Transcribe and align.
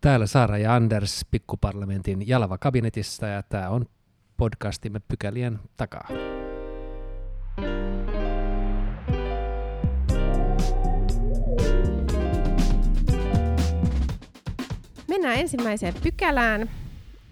Täällä 0.00 0.26
Saara 0.26 0.58
ja 0.58 0.74
Anders 0.74 1.26
pikkuparlamentin 1.30 2.28
Jalava 2.28 2.58
kabinetissa 2.58 3.26
ja 3.26 3.42
tämä 3.42 3.68
on 3.68 3.86
podcastimme 4.36 5.00
pykälien 5.08 5.58
takaa. 5.76 6.08
Mennään 15.08 15.38
ensimmäiseen 15.38 15.94
pykälään. 16.02 16.70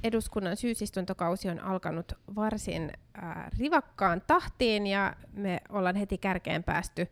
Eduskunnan 0.05 0.57
syysistuntokausi 0.57 1.49
on 1.49 1.61
alkanut 1.61 2.13
varsin 2.37 2.91
äh, 3.23 3.51
rivakkaan 3.59 4.23
tahtiin 4.27 4.87
ja 4.87 5.17
me 5.33 5.61
ollaan 5.69 5.97
heti 5.97 6.19
kärkeen 6.19 6.65
päästy 6.65 7.09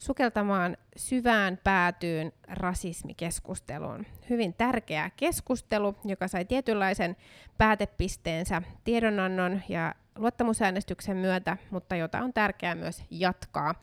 sukeltamaan 0.00 0.76
syvään 0.96 1.58
päätyyn 1.64 2.32
rasismikeskusteluun. 2.48 4.06
Hyvin 4.30 4.54
tärkeä 4.54 5.10
keskustelu, 5.16 5.96
joka 6.04 6.28
sai 6.28 6.44
tietynlaisen 6.44 7.16
päätepisteensä 7.58 8.62
tiedonannon 8.84 9.62
ja 9.68 9.94
luottamusäänestyksen 10.16 11.16
myötä, 11.16 11.56
mutta 11.70 11.96
jota 11.96 12.18
on 12.18 12.32
tärkeää 12.32 12.74
myös 12.74 13.04
jatkaa, 13.10 13.74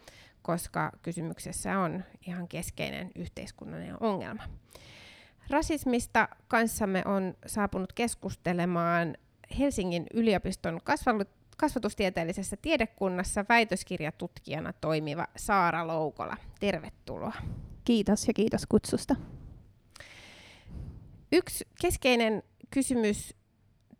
koska 0.41 0.91
kysymyksessä 1.01 1.79
on 1.79 2.03
ihan 2.27 2.47
keskeinen 2.47 3.11
yhteiskunnallinen 3.15 4.03
ongelma. 4.03 4.43
Rasismista 5.49 6.29
kanssamme 6.47 7.03
on 7.05 7.33
saapunut 7.45 7.93
keskustelemaan 7.93 9.17
Helsingin 9.59 10.07
yliopiston 10.13 10.81
kasvatustieteellisessä 11.57 12.57
tiedekunnassa 12.61 13.45
väitöskirjatutkijana 13.49 14.73
toimiva 14.73 15.27
Saara 15.35 15.87
Loukola. 15.87 16.37
Tervetuloa. 16.59 17.33
Kiitos 17.83 18.27
ja 18.27 18.33
kiitos 18.33 18.65
kutsusta. 18.65 19.15
Yksi 21.31 21.67
keskeinen 21.81 22.43
kysymys 22.69 23.35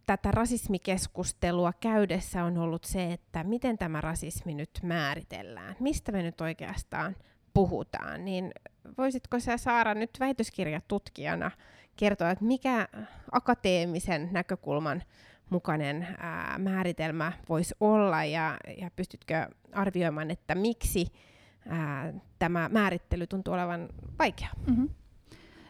tätä 0.05 0.31
rasismikeskustelua 0.31 1.73
käydessä 1.73 2.43
on 2.43 2.57
ollut 2.57 2.83
se, 2.83 3.13
että 3.13 3.43
miten 3.43 3.77
tämä 3.77 4.01
rasismi 4.01 4.53
nyt 4.53 4.79
määritellään. 4.83 5.75
Mistä 5.79 6.11
me 6.11 6.23
nyt 6.23 6.41
oikeastaan 6.41 7.15
puhutaan, 7.53 8.25
niin 8.25 8.51
voisitko 8.97 9.39
sä 9.39 9.57
Saara 9.57 9.93
nyt 9.93 10.09
väitöskirjatutkijana 10.19 11.51
kertoa, 11.95 12.31
että 12.31 12.45
mikä 12.45 12.87
akateemisen 13.31 14.29
näkökulman 14.31 15.03
mukainen 15.49 16.07
ää, 16.17 16.57
määritelmä 16.57 17.31
voisi 17.49 17.75
olla 17.79 18.23
ja, 18.23 18.57
ja 18.77 18.91
pystytkö 18.95 19.47
arvioimaan, 19.73 20.31
että 20.31 20.55
miksi 20.55 21.07
ää, 21.69 22.13
tämä 22.39 22.69
määrittely 22.71 23.27
tuntuu 23.27 23.53
olevan 23.53 23.89
vaikea? 24.19 24.49
Mm-hmm. 24.67 24.89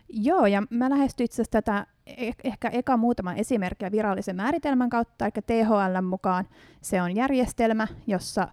Joo, 0.10 0.46
ja 0.46 0.64
mä 0.70 0.90
lähestyin 0.90 1.26
itse 1.26 1.36
asiassa 1.36 1.52
tätä 1.52 1.88
e-, 2.06 2.32
ehkä 2.44 2.70
eka 2.70 2.98
muutama 2.98 3.34
esimerkkiä 3.34 3.92
virallisen 3.92 4.36
määritelmän 4.36 4.90
kautta, 4.90 5.26
eli 5.26 5.64
THL 5.64 6.02
mukaan 6.02 6.48
se 6.82 7.02
on 7.02 7.16
järjestelmä, 7.16 7.88
jossa 8.08 8.48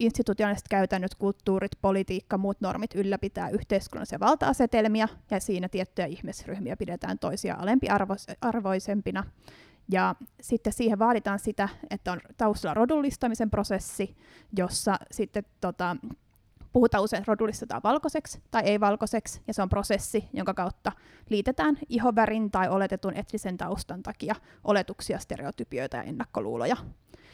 institutionaaliset 0.00 0.68
käytännöt, 0.68 1.14
kulttuurit, 1.14 1.72
politiikka, 1.82 2.38
muut 2.38 2.60
normit 2.60 2.94
ylläpitää 2.94 3.48
yhteiskunnallisia 3.48 4.20
valta-asetelmia, 4.20 5.08
ja 5.30 5.40
siinä 5.40 5.68
tiettyjä 5.68 6.06
ihmisryhmiä 6.06 6.76
pidetään 6.76 7.18
toisia 7.18 7.56
alempiarvoisempina. 7.58 9.24
Ja 9.92 10.14
sitten 10.40 10.72
siihen 10.72 10.98
vaaditaan 10.98 11.38
sitä, 11.38 11.68
että 11.90 12.12
on 12.12 12.20
taustalla 12.36 12.74
rodullistamisen 12.74 13.50
prosessi, 13.50 14.16
jossa 14.56 14.96
sitten 15.10 15.44
tota, 15.60 15.96
puhutaan 16.72 17.04
usein 17.04 17.26
rodullistetaan 17.26 17.80
valkoiseksi 17.84 18.42
tai 18.50 18.62
ei-valkoiseksi, 18.62 19.40
ja 19.46 19.54
se 19.54 19.62
on 19.62 19.68
prosessi, 19.68 20.28
jonka 20.32 20.54
kautta 20.54 20.92
liitetään 21.28 21.78
ihovärin 21.88 22.50
tai 22.50 22.68
oletetun 22.68 23.16
etnisen 23.16 23.56
taustan 23.56 24.02
takia 24.02 24.34
oletuksia, 24.64 25.18
stereotypioita 25.18 25.96
ja 25.96 26.02
ennakkoluuloja. 26.02 26.76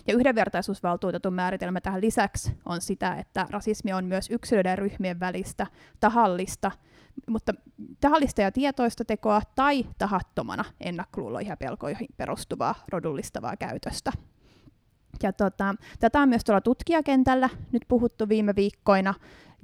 Ja 0.07 0.15
yhdenvertaisuusvaltuutetun 0.15 1.35
määritelmä 1.35 1.81
tähän 1.81 2.01
lisäksi 2.01 2.53
on 2.65 2.81
sitä, 2.81 3.15
että 3.15 3.47
rasismi 3.51 3.93
on 3.93 4.05
myös 4.05 4.31
yksilöiden 4.31 4.71
ja 4.71 4.77
ryhmien 4.77 5.21
välistä 5.21 5.67
tahallista, 6.01 6.71
mutta 7.29 7.53
tahallista 8.01 8.41
ja 8.41 8.53
tietoista 8.53 9.05
tekoa 9.05 9.43
tai 9.55 9.87
tahattomana 9.99 10.65
ennakkoluuloihin 10.81 11.51
ja 11.51 11.57
pelkoihin 11.57 12.09
perustuvaa 12.17 12.75
rodullistavaa 12.89 13.57
käytöstä. 13.57 14.13
Ja 15.23 15.33
tota, 15.33 15.75
tätä 16.01 16.21
on 16.21 16.29
myös 16.29 16.45
tuolla 16.45 16.61
tutkijakentällä 16.61 17.49
nyt 17.73 17.83
puhuttu 17.89 18.29
viime 18.29 18.57
viikkoina, 18.57 19.15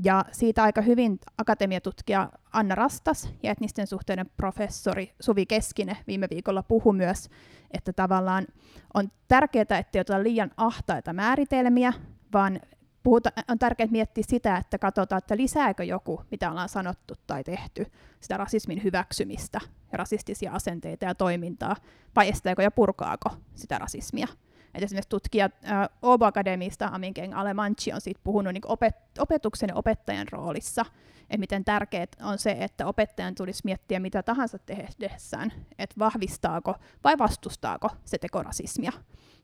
ja 0.04 0.24
siitä 0.32 0.62
aika 0.62 0.80
hyvin 0.80 1.18
akatemiatutkija 1.38 2.28
Anna 2.52 2.74
Rastas 2.74 3.34
ja 3.42 3.50
etnisten 3.50 3.86
suhteiden 3.86 4.30
professori 4.36 5.12
Suvi 5.20 5.46
Keskinen 5.46 5.96
viime 6.06 6.26
viikolla 6.30 6.62
puhu 6.62 6.92
myös, 6.92 7.28
että 7.70 7.92
tavallaan 7.92 8.46
on 8.94 9.12
tärkeää, 9.28 9.78
ettei 9.78 10.00
oteta 10.00 10.22
liian 10.22 10.50
ahtaita 10.56 11.12
määritelmiä, 11.12 11.92
vaan 12.32 12.60
puhuta, 13.02 13.30
on 13.48 13.58
tärkeää 13.58 13.88
miettiä 13.90 14.24
sitä, 14.28 14.56
että 14.56 14.78
katsotaan, 14.78 15.18
että 15.18 15.36
lisääkö 15.36 15.84
joku, 15.84 16.22
mitä 16.30 16.50
ollaan 16.50 16.68
sanottu 16.68 17.14
tai 17.26 17.44
tehty, 17.44 17.86
sitä 18.20 18.36
rasismin 18.36 18.82
hyväksymistä 18.82 19.60
ja 19.92 19.98
rasistisia 19.98 20.52
asenteita 20.52 21.04
ja 21.04 21.14
toimintaa, 21.14 21.76
vai 22.16 22.28
estääkö 22.28 22.62
ja 22.62 22.70
purkaako 22.70 23.30
sitä 23.54 23.78
rasismia. 23.78 24.26
Et 24.74 24.82
esimerkiksi 24.82 25.08
tutkija 25.08 25.44
äh, 25.44 25.88
Obo 26.02 26.24
Akademista 26.24 26.86
Aminkeng 26.92 27.38
Alemanchi 27.38 27.92
on 27.92 28.00
siitä 28.00 28.20
puhunut 28.24 28.52
niin 28.52 28.66
opet- 28.66 29.22
opetuksen 29.22 29.68
ja 29.68 29.74
opettajan 29.74 30.26
roolissa, 30.32 30.84
että 31.22 31.38
miten 31.38 31.64
tärkeää 31.64 32.06
on 32.22 32.38
se, 32.38 32.56
että 32.60 32.86
opettajan 32.86 33.34
tulisi 33.34 33.62
miettiä 33.64 34.00
mitä 34.00 34.22
tahansa 34.22 34.58
tehdessään, 34.58 35.52
että 35.78 35.94
vahvistaako 35.98 36.74
vai 37.04 37.18
vastustaako 37.18 37.88
se 38.04 38.18
tekorasismia. 38.18 38.92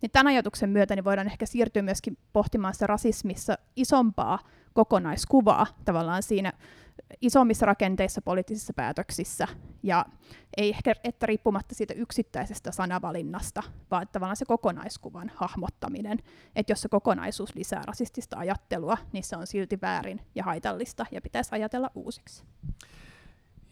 Niin 0.03 0.11
tämän 0.11 0.27
ajatuksen 0.27 0.71
myötä 0.71 0.97
niin 0.97 1.05
voidaan 1.05 1.27
ehkä 1.27 1.47
siirtyä 1.47 1.83
myöskin 1.83 2.19
pohtimaan 2.33 2.75
sitä 2.75 2.87
rasismissa 2.87 3.59
isompaa 3.77 4.39
kokonaiskuvaa 4.73 5.67
tavallaan 5.85 6.23
siinä 6.23 6.53
isommissa 7.21 7.67
rakenteissa 7.67 8.23
poliittisissa 8.23 8.73
päätöksissä, 8.73 9.49
ja 9.83 10.05
ei 10.57 10.69
ehkä 10.69 10.95
että 11.05 11.27
riippumatta 11.27 11.75
siitä 11.75 11.95
yksittäisestä 11.95 12.73
sanavalinnasta, 12.73 13.63
vaan 13.91 14.09
tavallaan 14.13 14.37
se 14.37 14.45
kokonaiskuvan 14.45 15.33
hahmottaminen, 15.35 16.19
että 16.57 16.73
jos 16.73 16.81
se 16.81 16.89
kokonaisuus 16.89 17.55
lisää 17.55 17.83
rasistista 17.87 18.39
ajattelua, 18.39 18.99
niin 19.13 19.25
se 19.25 19.37
on 19.37 19.47
silti 19.47 19.79
väärin 19.83 20.21
ja 20.35 20.45
haitallista, 20.45 21.07
ja 21.11 21.21
pitäisi 21.21 21.51
ajatella 21.53 21.91
uusiksi. 21.95 22.45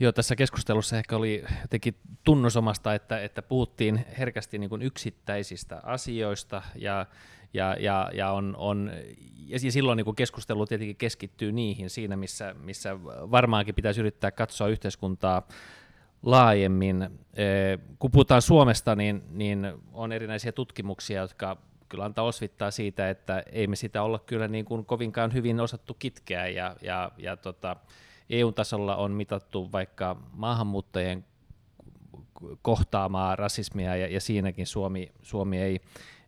Joo, 0.01 0.13
tässä 0.13 0.37
keskustelussa 0.37 0.99
ehkä 0.99 1.17
oli 1.17 1.45
jotenkin 1.63 1.97
tunnusomasta, 2.25 2.95
että, 2.95 3.21
että 3.21 3.43
puhuttiin 3.43 4.05
herkästi 4.19 4.59
niin 4.59 4.71
kuin 4.71 4.83
yksittäisistä 4.83 5.81
asioista 5.83 6.63
ja, 6.75 7.07
ja, 7.57 7.77
ja, 7.81 8.11
ja, 8.15 8.31
on, 8.31 8.55
on, 8.59 8.91
ja 9.47 9.59
silloin 9.59 9.97
niin 9.97 10.17
keskustelu 10.17 10.67
tietenkin 10.67 10.97
keskittyy 10.97 11.53
niihin 11.53 11.91
siinä, 11.91 12.17
missä, 12.17 12.55
missä 12.63 13.01
varmaankin 13.03 13.75
pitäisi 13.75 14.01
yrittää 14.01 14.31
katsoa 14.31 14.69
yhteiskuntaa 14.69 15.49
laajemmin. 16.23 17.09
Kun 17.99 18.11
puhutaan 18.11 18.43
Suomesta, 18.43 18.97
niin, 18.97 19.23
niin 19.31 19.73
on 19.93 20.13
erinäisiä 20.13 20.53
tutkimuksia, 20.53 21.21
jotka 21.21 21.57
kyllä 21.89 22.05
antaa 22.05 22.25
osvittaa 22.25 22.71
siitä, 22.71 23.11
että 23.11 23.43
ei 23.53 23.67
me 23.67 23.77
sitä 23.77 24.03
olla 24.03 24.19
kyllä 24.19 24.49
niin 24.49 24.65
kuin 24.65 24.85
kovinkaan 24.85 25.33
hyvin 25.33 25.61
osattu 25.61 25.95
kitkeä 25.95 26.49
ja, 26.49 26.77
ja, 26.83 27.11
ja 27.19 27.37
tota, 27.37 27.77
EU-tasolla 28.31 28.97
on 28.97 29.13
mitattu 29.13 29.73
vaikka 29.73 30.17
maahanmuuttajien 30.33 31.25
kohtaamaa 32.63 33.37
rasismia 33.37 33.97
ja, 33.97 34.07
ja 34.07 34.21
siinäkin 34.21 34.67
Suomi, 34.67 35.13
Suomi 35.23 35.59
ei, 35.59 35.81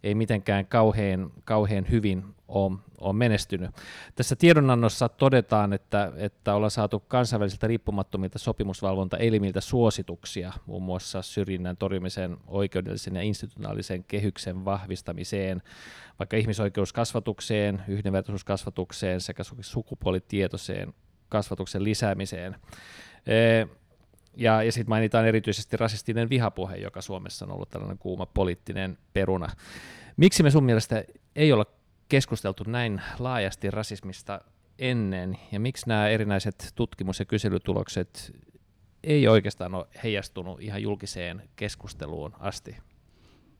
ei 0.02 0.14
mitenkään 0.14 0.66
kauhean, 0.66 1.30
kauhean 1.44 1.86
hyvin 1.90 2.24
ole, 2.48 2.78
ole 3.00 3.12
menestynyt. 3.12 3.70
Tässä 4.14 4.36
tiedonannossa 4.36 5.08
todetaan, 5.08 5.72
että, 5.72 6.12
että 6.16 6.54
ollaan 6.54 6.70
saatu 6.70 7.00
kansainvälisiltä 7.00 7.66
riippumattomilta 7.66 8.38
sopimusvalvontaelimiltä 8.38 9.60
suosituksia 9.60 10.52
muun 10.66 10.82
muassa 10.82 11.22
syrjinnän 11.22 11.76
torjumisen 11.76 12.36
oikeudellisen 12.46 13.16
ja 13.16 13.22
institutionaalisen 13.22 14.04
kehyksen 14.04 14.64
vahvistamiseen, 14.64 15.62
vaikka 16.18 16.36
ihmisoikeuskasvatukseen, 16.36 17.82
yhdenvertaisuuskasvatukseen 17.88 19.20
sekä 19.20 19.42
sukupuolitietoiseen 19.60 20.94
kasvatuksen 21.28 21.84
lisäämiseen. 21.84 22.56
Ja, 24.38 24.62
ja 24.62 24.72
sitten 24.72 24.88
mainitaan 24.88 25.26
erityisesti 25.26 25.76
rasistinen 25.76 26.30
vihapuhe, 26.30 26.76
joka 26.76 27.02
Suomessa 27.02 27.44
on 27.44 27.52
ollut 27.52 27.70
tällainen 27.70 27.98
kuuma 27.98 28.26
poliittinen 28.26 28.98
peruna. 29.12 29.48
Miksi 30.16 30.42
me 30.42 30.50
sun 30.50 30.64
mielestä 30.64 31.04
ei 31.36 31.52
olla 31.52 31.66
keskusteltu 32.08 32.64
näin 32.66 33.02
laajasti 33.18 33.70
rasismista 33.70 34.40
ennen, 34.78 35.38
ja 35.52 35.60
miksi 35.60 35.88
nämä 35.88 36.08
erinäiset 36.08 36.72
tutkimus- 36.74 37.18
ja 37.18 37.24
kyselytulokset 37.24 38.36
ei 39.04 39.28
oikeastaan 39.28 39.74
ole 39.74 39.86
heijastunut 40.04 40.62
ihan 40.62 40.82
julkiseen 40.82 41.48
keskusteluun 41.56 42.34
asti? 42.38 42.76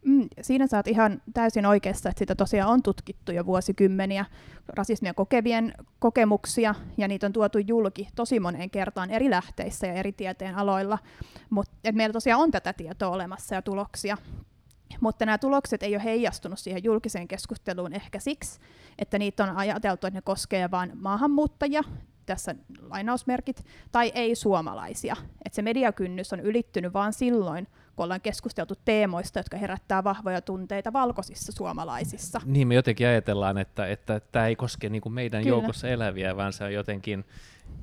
Mm, 0.05 0.29
siinä 0.41 0.67
saat 0.67 0.89
ihan 0.89 1.23
täysin 1.35 1.67
oikeassa, 1.67 2.09
että 2.09 2.19
sitä 2.19 2.35
tosiaan 2.35 2.71
on 2.71 2.83
tutkittu 2.83 3.33
jo 3.33 3.47
vuosikymmeniä, 3.47 4.25
rasismia 4.69 5.15
kokevien 5.15 5.75
kokemuksia, 5.99 6.75
ja 6.97 7.09
niitä 7.09 7.27
on 7.27 7.33
tuotu 7.33 7.59
julki 7.59 8.09
tosi 8.15 8.41
moneen 8.41 8.71
kertaan 8.71 9.11
eri 9.11 9.31
lähteissä 9.31 9.87
ja 9.87 9.93
eri 9.93 10.13
tieteen 10.13 10.55
aloilla. 10.55 10.99
Mutta 11.51 11.93
meillä 11.93 12.13
tosiaan 12.13 12.41
on 12.41 12.51
tätä 12.51 12.73
tietoa 12.73 13.09
olemassa 13.09 13.55
ja 13.55 13.63
tuloksia. 13.63 14.17
Mutta 15.01 15.27
nämä 15.27 15.39
tulokset 15.39 15.83
ei 15.83 15.97
ole 15.97 16.05
heijastunut 16.05 16.59
siihen 16.59 16.85
julkiseen 16.85 17.29
keskusteluun 17.29 17.93
ehkä 17.93 18.19
siksi, 18.19 18.61
että 18.99 19.19
niitä 19.19 19.45
on 19.45 19.57
ajateltu, 19.57 20.07
että 20.07 20.19
ne 20.19 20.23
koskee 20.23 20.71
vain 20.71 20.93
maahanmuuttajia, 20.95 21.83
tässä 22.27 22.55
lainausmerkit, 22.81 23.67
tai 23.93 24.13
ei-suomalaisia. 24.15 25.17
Että 25.45 25.57
se 25.57 25.63
mediakynnys 25.63 26.33
on 26.33 26.41
ylittynyt 26.41 26.93
vain 26.93 27.13
silloin, 27.13 27.69
kun 27.99 28.05
ollaan 28.05 28.21
keskusteltu 28.21 28.75
teemoista, 28.85 29.39
jotka 29.39 29.57
herättää 29.57 30.05
vahvoja 30.05 30.41
tunteita 30.41 30.93
valkoisissa 30.93 31.53
suomalaisissa. 31.53 32.41
Niin 32.45 32.69
me 32.69 32.75
jotenkin 32.75 33.07
ajatellaan, 33.07 33.59
että, 33.59 33.87
että 33.87 34.21
tämä 34.21 34.47
ei 34.47 34.57
koske 34.57 34.89
niin 34.89 35.03
kuin 35.03 35.13
meidän 35.13 35.43
Kyllä. 35.43 35.57
joukossa 35.57 35.89
eläviä, 35.89 36.37
vaan 36.37 36.53
se 36.53 36.65
on 36.65 36.73
jotenkin 36.73 37.25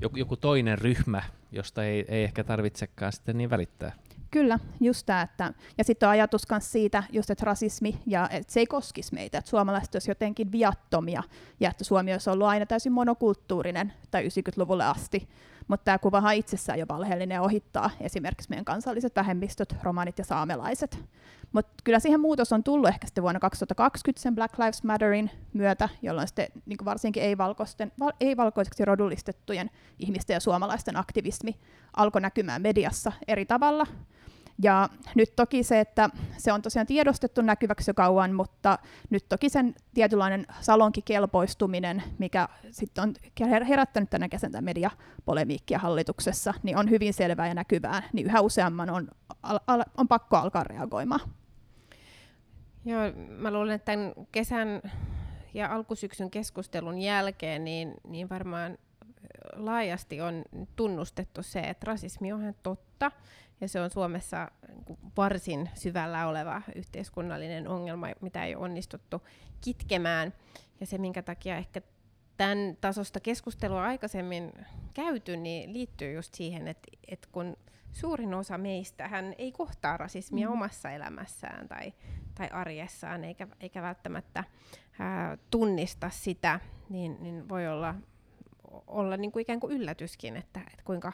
joku, 0.01 0.17
joku 0.17 0.37
toinen 0.37 0.77
ryhmä, 0.77 1.23
josta 1.51 1.83
ei, 1.83 2.05
ei 2.07 2.23
ehkä 2.23 2.43
tarvitsekaan 2.43 3.13
sitten 3.13 3.37
niin 3.37 3.49
välittää. 3.49 3.91
Kyllä, 4.31 4.59
just 4.81 5.05
tämä. 5.05 5.21
Että, 5.21 5.53
ja 5.77 5.83
sitten 5.83 6.07
on 6.09 6.11
ajatus 6.11 6.49
myös 6.49 6.71
siitä, 6.71 7.03
just, 7.11 7.29
että 7.29 7.45
rasismi, 7.45 7.99
ja 8.05 8.29
että 8.31 8.53
se 8.53 8.59
ei 8.59 8.65
koskisi 8.65 9.13
meitä, 9.13 9.37
että 9.37 9.49
suomalaiset 9.49 9.95
olisivat 9.95 10.15
jotenkin 10.15 10.51
viattomia, 10.51 11.23
ja 11.59 11.69
että 11.69 11.83
Suomi 11.83 12.11
olisi 12.11 12.29
ollut 12.29 12.47
aina 12.47 12.65
täysin 12.65 12.91
monokulttuurinen, 12.91 13.93
tai 14.11 14.27
90-luvulle 14.27 14.85
asti. 14.85 15.27
Mutta 15.67 15.83
tämä 15.83 15.97
kuvahan 15.97 16.35
itsessään 16.35 16.79
jo 16.79 16.85
valheellinen 16.89 17.41
ohittaa 17.41 17.89
esimerkiksi 17.99 18.49
meidän 18.49 18.65
kansalliset 18.65 19.15
vähemmistöt, 19.15 19.75
romanit 19.83 20.17
ja 20.17 20.25
saamelaiset. 20.25 20.99
Mutta 21.53 21.73
kyllä 21.83 21.99
siihen 21.99 22.19
muutos 22.19 22.53
on 22.53 22.63
tullut 22.63 22.89
ehkä 22.89 23.07
sitten 23.07 23.21
vuonna 23.21 23.39
2020 23.39 24.21
sen 24.21 24.35
Black 24.35 24.59
Lives 24.59 24.83
Matterin 24.83 25.31
myötä, 25.53 25.89
jolloin 26.01 26.27
sitten 26.27 26.47
niin 26.65 26.77
varsinkin 26.85 27.23
ei-valkoisten, 27.23 27.91
val, 27.99 28.11
ei-valkoiseksi 28.19 28.85
rodullistettujen 28.85 29.69
ihmisten 29.99 30.33
ja 30.33 30.39
suomalaisten 30.39 30.97
aktivismi 30.97 31.55
alkoi 31.97 32.21
näkymään 32.21 32.61
mediassa 32.61 33.11
eri 33.27 33.45
tavalla. 33.45 33.87
Ja 34.63 34.89
nyt 35.15 35.35
toki 35.35 35.63
se, 35.63 35.79
että 35.79 36.09
se 36.37 36.53
on 36.53 36.61
tosiaan 36.61 36.87
tiedostettu 36.87 37.41
näkyväksi 37.41 37.89
jo 37.89 37.93
kauan, 37.93 38.33
mutta 38.33 38.79
nyt 39.09 39.25
toki 39.29 39.49
sen 39.49 39.75
tietynlainen 39.93 40.45
salonkikelpoistuminen, 40.61 42.03
mikä 42.17 42.47
sitten 42.71 43.03
on 43.03 43.13
herättänyt 43.67 44.09
tänä 44.09 44.29
kesäntä 44.29 44.61
mediapolemiikkia 44.61 45.79
hallituksessa, 45.79 46.53
niin 46.63 46.77
on 46.77 46.89
hyvin 46.89 47.13
selvää 47.13 47.47
ja 47.47 47.53
näkyvää, 47.53 48.03
niin 48.13 48.27
yhä 48.27 48.41
useamman 48.41 48.89
on, 48.89 49.07
on 49.97 50.07
pakko 50.07 50.37
alkaa 50.37 50.63
reagoimaan. 50.63 51.29
Joo, 52.85 53.01
mä 53.29 53.51
luulen, 53.51 53.75
että 53.75 53.91
tämän 53.91 54.13
kesän 54.31 54.81
ja 55.53 55.73
alkusyksyn 55.73 56.31
keskustelun 56.31 56.97
jälkeen, 56.97 57.63
niin, 57.65 57.93
niin 58.07 58.29
varmaan 58.29 58.77
laajasti 59.53 60.21
on 60.21 60.43
tunnustettu 60.75 61.43
se, 61.43 61.59
että 61.59 61.85
rasismi 61.85 62.33
on 62.33 62.55
totta, 62.63 63.11
ja 63.61 63.67
se 63.67 63.81
on 63.81 63.89
Suomessa 63.89 64.51
niin 64.87 64.97
varsin 65.17 65.69
syvällä 65.73 66.27
oleva 66.27 66.61
yhteiskunnallinen 66.75 67.67
ongelma, 67.67 68.07
mitä 68.21 68.45
ei 68.45 68.55
onnistuttu 68.55 69.21
kitkemään. 69.61 70.33
Ja 70.79 70.85
se, 70.85 70.97
minkä 70.97 71.21
takia 71.21 71.57
ehkä 71.57 71.81
tämän 72.37 72.77
tasosta 72.81 73.19
keskustelua 73.19 73.83
aikaisemmin 73.83 74.51
käyty, 74.93 75.37
niin 75.37 75.73
liittyy 75.73 76.13
just 76.13 76.33
siihen, 76.33 76.67
että, 76.67 76.87
että 77.07 77.27
kun 77.31 77.57
suurin 77.93 78.33
osa 78.33 78.57
meistä 78.57 79.07
hän 79.07 79.35
ei 79.37 79.51
kohtaa 79.51 79.97
rasismia 79.97 80.47
mm. 80.47 80.53
omassa 80.53 80.91
elämässään 80.91 81.67
tai, 81.67 81.93
tai 82.35 82.49
arjessaan, 82.51 83.23
eikä, 83.23 83.47
eikä 83.59 83.81
välttämättä 83.81 84.43
ää, 84.99 85.37
tunnista 85.51 86.09
sitä, 86.09 86.59
niin, 86.89 87.17
niin 87.19 87.49
voi 87.49 87.67
olla, 87.67 87.95
olla 88.87 89.17
niin 89.17 89.31
kuin 89.31 89.41
ikään 89.41 89.59
kuin 89.59 89.73
yllätyskin, 89.73 90.37
että, 90.37 90.59
että 90.59 90.83
kuinka 90.85 91.13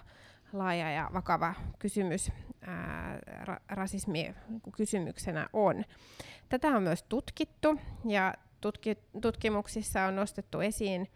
laaja 0.54 0.92
ja 0.92 1.10
vakava 1.14 1.54
kysymys 1.80 2.32
ää, 2.62 3.20
ra- 3.44 3.62
rasismi 3.70 4.36
kysymyksenä 4.78 5.50
on. 5.54 5.86
Tätä 6.50 6.68
on 6.68 6.84
myös 6.84 7.04
tutkittu 7.04 7.80
ja 8.06 8.34
tutki- 8.62 9.20
tutkimuksissa 9.22 10.04
on 10.04 10.16
nostettu 10.16 10.60
esiin 10.60 11.08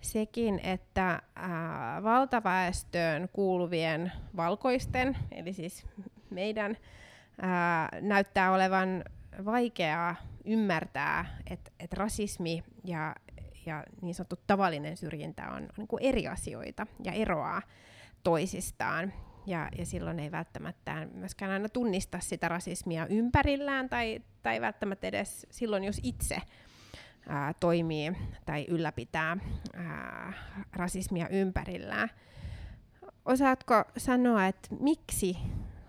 sekin, 0.00 0.60
että 0.62 1.22
ää, 1.36 2.02
valtaväestöön 2.02 3.28
kuuluvien 3.32 4.12
valkoisten, 4.36 5.16
eli 5.30 5.52
siis 5.52 5.86
meidän, 6.30 6.76
ää, 7.42 7.88
näyttää 8.00 8.52
olevan 8.52 9.04
vaikeaa 9.44 10.16
ymmärtää, 10.44 11.38
että 11.50 11.70
et 11.80 11.92
rasismi 11.92 12.64
ja, 12.84 13.14
ja 13.66 13.84
niin 14.02 14.14
sanottu 14.14 14.36
tavallinen 14.46 14.96
syrjintä 14.96 15.48
on, 15.50 15.62
on 15.62 15.68
niin 15.76 15.88
kuin 15.88 16.02
eri 16.02 16.28
asioita 16.28 16.86
ja 17.04 17.12
eroaa 17.12 17.62
toisistaan. 18.22 19.12
Ja, 19.46 19.68
ja 19.78 19.86
silloin 19.86 20.20
ei 20.20 20.30
välttämättä 20.30 21.08
myöskään 21.14 21.50
aina 21.50 21.68
tunnista 21.68 22.20
sitä 22.20 22.48
rasismia 22.48 23.06
ympärillään 23.06 23.88
tai, 23.88 24.22
tai 24.42 24.60
välttämättä 24.60 25.06
edes 25.06 25.46
silloin, 25.50 25.84
jos 25.84 26.00
itse 26.02 26.42
ää, 27.28 27.54
toimii 27.60 28.12
tai 28.46 28.66
ylläpitää 28.68 29.36
ää, 29.74 30.32
rasismia 30.72 31.28
ympärillään. 31.28 32.08
Osaatko 33.24 33.84
sanoa, 33.96 34.46
että 34.46 34.68
miksi 34.80 35.36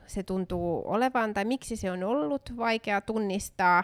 se 0.08 0.24
tuntuu 0.24 0.84
olevan 0.86 1.34
tai 1.34 1.46
miksi 1.46 1.76
se 1.76 1.92
on 1.92 2.04
ollut 2.04 2.58
vaikea 2.58 3.02
tunnistaa 3.02 3.84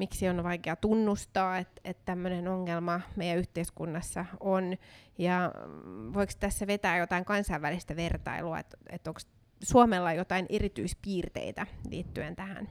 miksi 0.00 0.28
on 0.28 0.42
vaikea 0.42 0.76
tunnustaa, 0.76 1.58
että, 1.58 1.80
että 1.84 2.02
tämmöinen 2.04 2.48
ongelma 2.48 3.00
meidän 3.16 3.38
yhteiskunnassa 3.38 4.24
on. 4.40 4.76
Ja 5.18 5.52
mm, 5.84 6.14
voiko 6.14 6.32
tässä 6.40 6.66
vetää 6.66 6.98
jotain 6.98 7.24
kansainvälistä 7.24 7.96
vertailua, 7.96 8.58
että, 8.58 8.76
että 8.90 9.10
onko 9.10 9.20
Suomella 9.62 10.12
jotain 10.12 10.46
erityispiirteitä 10.48 11.66
liittyen 11.90 12.36
tähän, 12.36 12.68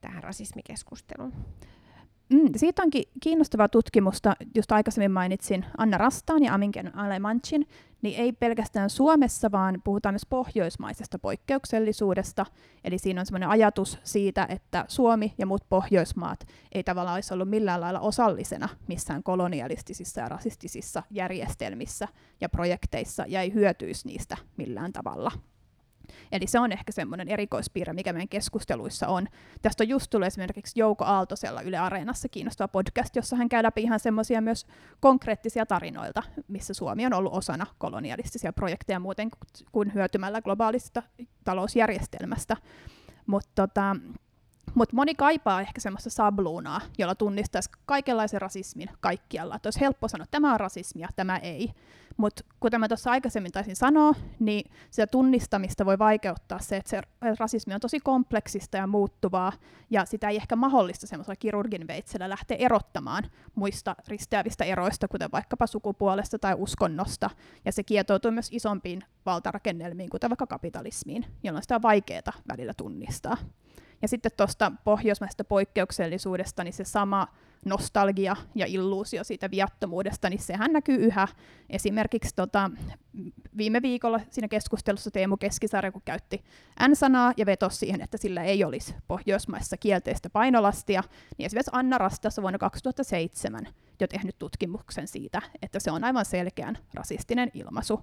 tähän 0.00 0.22
rasismikeskusteluun? 0.22 1.32
Mm, 2.28 2.48
siitä 2.56 2.82
onkin 2.82 3.04
kiinnostavaa 3.22 3.68
tutkimusta, 3.68 4.36
just 4.54 4.72
aikaisemmin 4.72 5.10
mainitsin 5.10 5.64
Anna 5.78 5.98
Rastaan 5.98 6.42
ja 6.42 6.54
Aminken 6.54 6.96
Alemanchin, 6.96 7.66
niin 8.02 8.20
ei 8.20 8.32
pelkästään 8.32 8.90
Suomessa, 8.90 9.52
vaan 9.52 9.80
puhutaan 9.84 10.12
myös 10.12 10.26
pohjoismaisesta 10.30 11.18
poikkeuksellisuudesta. 11.18 12.46
Eli 12.84 12.98
siinä 12.98 13.20
on 13.20 13.26
sellainen 13.26 13.48
ajatus 13.48 13.98
siitä, 14.04 14.46
että 14.48 14.84
Suomi 14.88 15.34
ja 15.38 15.46
muut 15.46 15.68
Pohjoismaat 15.68 16.46
ei 16.72 16.84
tavallaan 16.84 17.14
olisi 17.14 17.34
ollut 17.34 17.48
millään 17.48 17.80
lailla 17.80 18.00
osallisena 18.00 18.68
missään 18.88 19.22
kolonialistisissa 19.22 20.20
ja 20.20 20.28
rasistisissa 20.28 21.02
järjestelmissä 21.10 22.08
ja 22.40 22.48
projekteissa 22.48 23.24
ja 23.28 23.40
ei 23.40 23.54
hyötyisi 23.54 24.08
niistä 24.08 24.36
millään 24.56 24.92
tavalla. 24.92 25.32
Eli 26.32 26.46
se 26.46 26.58
on 26.58 26.72
ehkä 26.72 26.92
semmoinen 26.92 27.28
erikoispiirre, 27.28 27.92
mikä 27.92 28.12
meidän 28.12 28.28
keskusteluissa 28.28 29.08
on. 29.08 29.26
Tästä 29.62 29.84
on 29.84 29.88
just 29.88 30.10
tullut 30.10 30.26
esimerkiksi 30.26 30.80
Jouko 30.80 31.04
Aaltosella 31.04 31.62
Yle 31.62 31.78
Areenassa 31.78 32.28
kiinnostava 32.28 32.68
podcast, 32.68 33.16
jossa 33.16 33.36
hän 33.36 33.48
käy 33.48 33.62
läpi 33.62 33.82
ihan 33.82 34.00
semmoisia 34.00 34.40
myös 34.40 34.66
konkreettisia 35.00 35.66
tarinoita, 35.66 36.22
missä 36.48 36.74
Suomi 36.74 37.06
on 37.06 37.12
ollut 37.12 37.34
osana 37.34 37.66
kolonialistisia 37.78 38.52
projekteja 38.52 39.00
muuten 39.00 39.30
kuin 39.72 39.94
hyötymällä 39.94 40.42
globaalista 40.42 41.02
talousjärjestelmästä. 41.44 42.56
Mutta 43.26 43.50
tota, 43.54 43.96
mutta 44.74 44.96
moni 44.96 45.14
kaipaa 45.14 45.60
ehkä 45.60 45.80
semmoista 45.80 46.10
sabluunaa, 46.10 46.80
jolla 46.98 47.14
tunnistaisi 47.14 47.70
kaikenlaisen 47.86 48.40
rasismin 48.40 48.90
kaikkialla. 49.00 49.56
Että 49.56 49.66
olisi 49.66 49.80
helppo 49.80 50.08
sanoa, 50.08 50.22
että 50.22 50.36
tämä 50.36 50.52
on 50.52 50.60
rasismia, 50.60 51.08
tämä 51.16 51.36
ei. 51.36 51.70
Mutta 52.16 52.44
kuten 52.60 52.80
mä 52.80 52.88
tuossa 52.88 53.10
aikaisemmin 53.10 53.52
taisin 53.52 53.76
sanoa, 53.76 54.14
niin 54.38 54.70
sitä 54.90 55.06
tunnistamista 55.06 55.86
voi 55.86 55.98
vaikeuttaa 55.98 56.58
se, 56.58 56.76
että 56.76 56.90
se 56.90 57.02
rasismi 57.38 57.74
on 57.74 57.80
tosi 57.80 58.00
kompleksista 58.00 58.76
ja 58.76 58.86
muuttuvaa, 58.86 59.52
ja 59.90 60.04
sitä 60.04 60.28
ei 60.28 60.36
ehkä 60.36 60.56
mahdollista 60.56 61.06
semmoisella 61.06 61.36
kirurgin 61.36 61.86
veitsellä 61.86 62.28
lähteä 62.28 62.56
erottamaan 62.60 63.24
muista 63.54 63.96
risteävistä 64.08 64.64
eroista, 64.64 65.08
kuten 65.08 65.32
vaikkapa 65.32 65.66
sukupuolesta 65.66 66.38
tai 66.38 66.54
uskonnosta, 66.58 67.30
ja 67.64 67.72
se 67.72 67.82
kietoutuu 67.82 68.30
myös 68.30 68.48
isompiin 68.52 69.02
valtarakennelmiin, 69.26 70.10
kuten 70.10 70.30
vaikka 70.30 70.46
kapitalismiin, 70.46 71.26
jolloin 71.42 71.62
sitä 71.62 71.74
on 71.74 71.82
vaikeaa 71.82 72.32
välillä 72.48 72.74
tunnistaa. 72.74 73.36
Ja 74.02 74.08
sitten 74.08 74.32
tuosta 74.36 74.72
pohjoismaisesta 74.84 75.44
poikkeuksellisuudesta, 75.44 76.64
niin 76.64 76.72
se 76.72 76.84
sama 76.84 77.28
nostalgia 77.64 78.36
ja 78.54 78.66
illuusio 78.66 79.24
siitä 79.24 79.50
viattomuudesta, 79.50 80.30
niin 80.30 80.42
sehän 80.42 80.72
näkyy 80.72 80.96
yhä. 80.96 81.28
Esimerkiksi 81.70 82.34
tota, 82.36 82.70
viime 83.56 83.82
viikolla 83.82 84.20
siinä 84.30 84.48
keskustelussa 84.48 85.10
Teemu 85.10 85.36
Keskisarja, 85.36 85.92
kun 85.92 86.02
käytti 86.04 86.44
N-sanaa 86.88 87.32
ja 87.36 87.46
vetosi 87.46 87.76
siihen, 87.76 88.00
että 88.00 88.18
sillä 88.18 88.42
ei 88.42 88.64
olisi 88.64 88.94
Pohjoismaissa 89.08 89.76
kielteistä 89.76 90.30
painolastia, 90.30 91.02
niin 91.38 91.46
esimerkiksi 91.46 91.70
Anna 91.74 91.98
Rastas 91.98 92.38
vuonna 92.38 92.58
2007 92.58 93.66
jo 94.00 94.08
tehnyt 94.08 94.38
tutkimuksen 94.38 95.06
siitä, 95.06 95.42
että 95.62 95.80
se 95.80 95.90
on 95.90 96.04
aivan 96.04 96.24
selkeän 96.24 96.78
rasistinen 96.94 97.50
ilmaisu. 97.54 98.00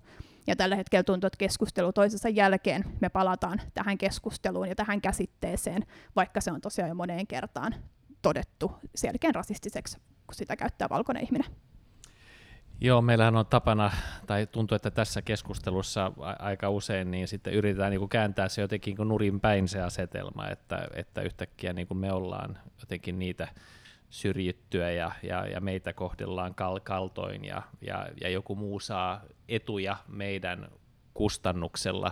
Ja 0.47 0.55
tällä 0.55 0.75
hetkellä 0.75 1.03
tuntuu, 1.03 1.27
että 1.27 1.37
keskustelu 1.37 1.93
toisensa 1.93 2.29
jälkeen 2.29 2.85
me 3.01 3.09
palataan 3.09 3.61
tähän 3.73 3.97
keskusteluun 3.97 4.69
ja 4.69 4.75
tähän 4.75 5.01
käsitteeseen, 5.01 5.85
vaikka 6.15 6.41
se 6.41 6.51
on 6.51 6.61
tosiaan 6.61 6.89
jo 6.89 6.95
moneen 6.95 7.27
kertaan 7.27 7.75
todettu 8.27 8.71
selkeän 8.95 9.35
rasistiseksi, 9.35 9.97
kun 9.97 10.35
sitä 10.35 10.55
käyttää 10.55 10.89
valkoinen 10.89 11.23
ihminen. 11.23 11.51
Joo, 12.81 13.01
meillähän 13.01 13.35
on 13.35 13.45
tapana, 13.45 13.91
tai 14.25 14.47
tuntuu, 14.47 14.75
että 14.75 14.91
tässä 14.91 15.21
keskustelussa 15.21 16.11
aika 16.39 16.69
usein 16.69 17.11
niin 17.11 17.27
sitten 17.27 17.53
yritetään 17.53 17.91
niin 17.91 17.99
kuin 17.99 18.09
kääntää 18.09 18.49
se 18.49 18.61
jotenkin 18.61 18.95
niin 18.97 19.07
nurin 19.07 19.39
päin 19.39 19.67
se 19.67 19.81
asetelma, 19.81 20.47
että, 20.49 20.87
että 20.93 21.21
yhtäkkiä 21.21 21.73
niin 21.73 21.87
kuin 21.87 21.97
me 21.97 22.11
ollaan 22.11 22.57
jotenkin 22.79 23.19
niitä 23.19 23.47
syrjittyä 24.09 24.91
ja, 24.91 25.11
ja, 25.23 25.47
ja 25.47 25.61
meitä 25.61 25.93
kohdellaan 25.93 26.55
kal- 26.55 26.79
kaltoin 26.83 27.45
ja, 27.45 27.61
ja, 27.81 28.07
ja 28.21 28.29
joku 28.29 28.55
muu 28.55 28.79
saa 28.79 29.21
etuja 29.49 29.97
meidän 30.07 30.67
kustannuksella. 31.13 32.11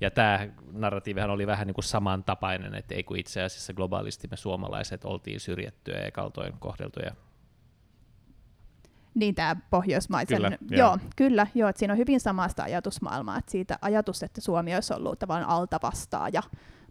Ja 0.00 0.10
tämä 0.10 0.48
narratiivihan 0.72 1.30
oli 1.30 1.46
vähän 1.46 1.66
niin 1.66 1.74
kuin 1.74 1.84
samantapainen, 1.84 2.74
että 2.74 2.94
ei 2.94 3.04
kun 3.04 3.16
itse 3.16 3.42
asiassa 3.42 3.74
globaalisti 3.74 4.28
me 4.30 4.36
suomalaiset 4.36 5.04
oltiin 5.04 5.40
syrjittyä 5.40 5.98
ja 5.98 6.10
kaltoin 6.10 6.52
kohdeltuja. 6.58 7.14
Niin 9.14 9.34
tämä 9.34 9.56
pohjoismaisen, 9.70 10.36
kyllä, 10.36 10.58
joo, 10.70 10.78
joo. 10.78 10.98
kyllä, 11.16 11.46
joo, 11.54 11.68
että 11.68 11.78
siinä 11.78 11.94
on 11.94 11.98
hyvin 11.98 12.20
samasta 12.20 12.62
ajatusmaailmaa, 12.62 13.38
että 13.38 13.50
siitä 13.50 13.78
ajatus, 13.80 14.22
että 14.22 14.40
Suomi 14.40 14.74
olisi 14.74 14.94
ollut 14.94 15.18
tavallaan 15.18 15.50
altavastaaja 15.50 16.42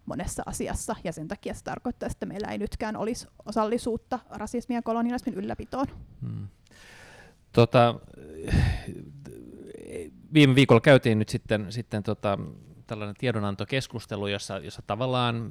monessa 0.06 0.42
asiassa, 0.46 0.96
ja 1.04 1.12
sen 1.12 1.28
takia 1.28 1.54
se 1.54 1.64
tarkoittaa, 1.64 2.08
että 2.10 2.26
meillä 2.26 2.48
ei 2.48 2.58
nytkään 2.58 2.96
olisi 2.96 3.28
osallisuutta 3.46 4.18
rasismin 4.30 4.74
ja 4.74 4.82
kolonialismin 4.82 5.34
ylläpitoon. 5.34 5.86
Hmm. 6.22 6.48
Tota, 7.52 7.94
viime 10.34 10.54
viikolla 10.54 10.80
käytiin 10.80 11.18
nyt 11.18 11.28
sitten, 11.28 11.72
sitten 11.72 12.02
tota, 12.02 12.38
tällainen 12.88 13.16
tiedonantokeskustelu, 13.18 14.26
jossa, 14.26 14.58
jossa 14.58 14.82
tavallaan 14.86 15.50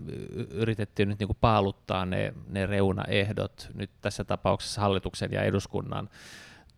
yritettiin 0.51 1.10
nyt 1.10 1.20
niin 1.20 1.27
kuin 1.27 1.38
paaluttaa 1.41 2.06
ne, 2.06 2.34
ne 2.50 2.65
reunaehdot 2.65 3.70
nyt 3.74 3.89
tässä 4.01 4.24
tapauksessa 4.24 4.82
hallituksen 4.82 5.32
ja 5.32 5.44
eduskunnan 5.44 6.10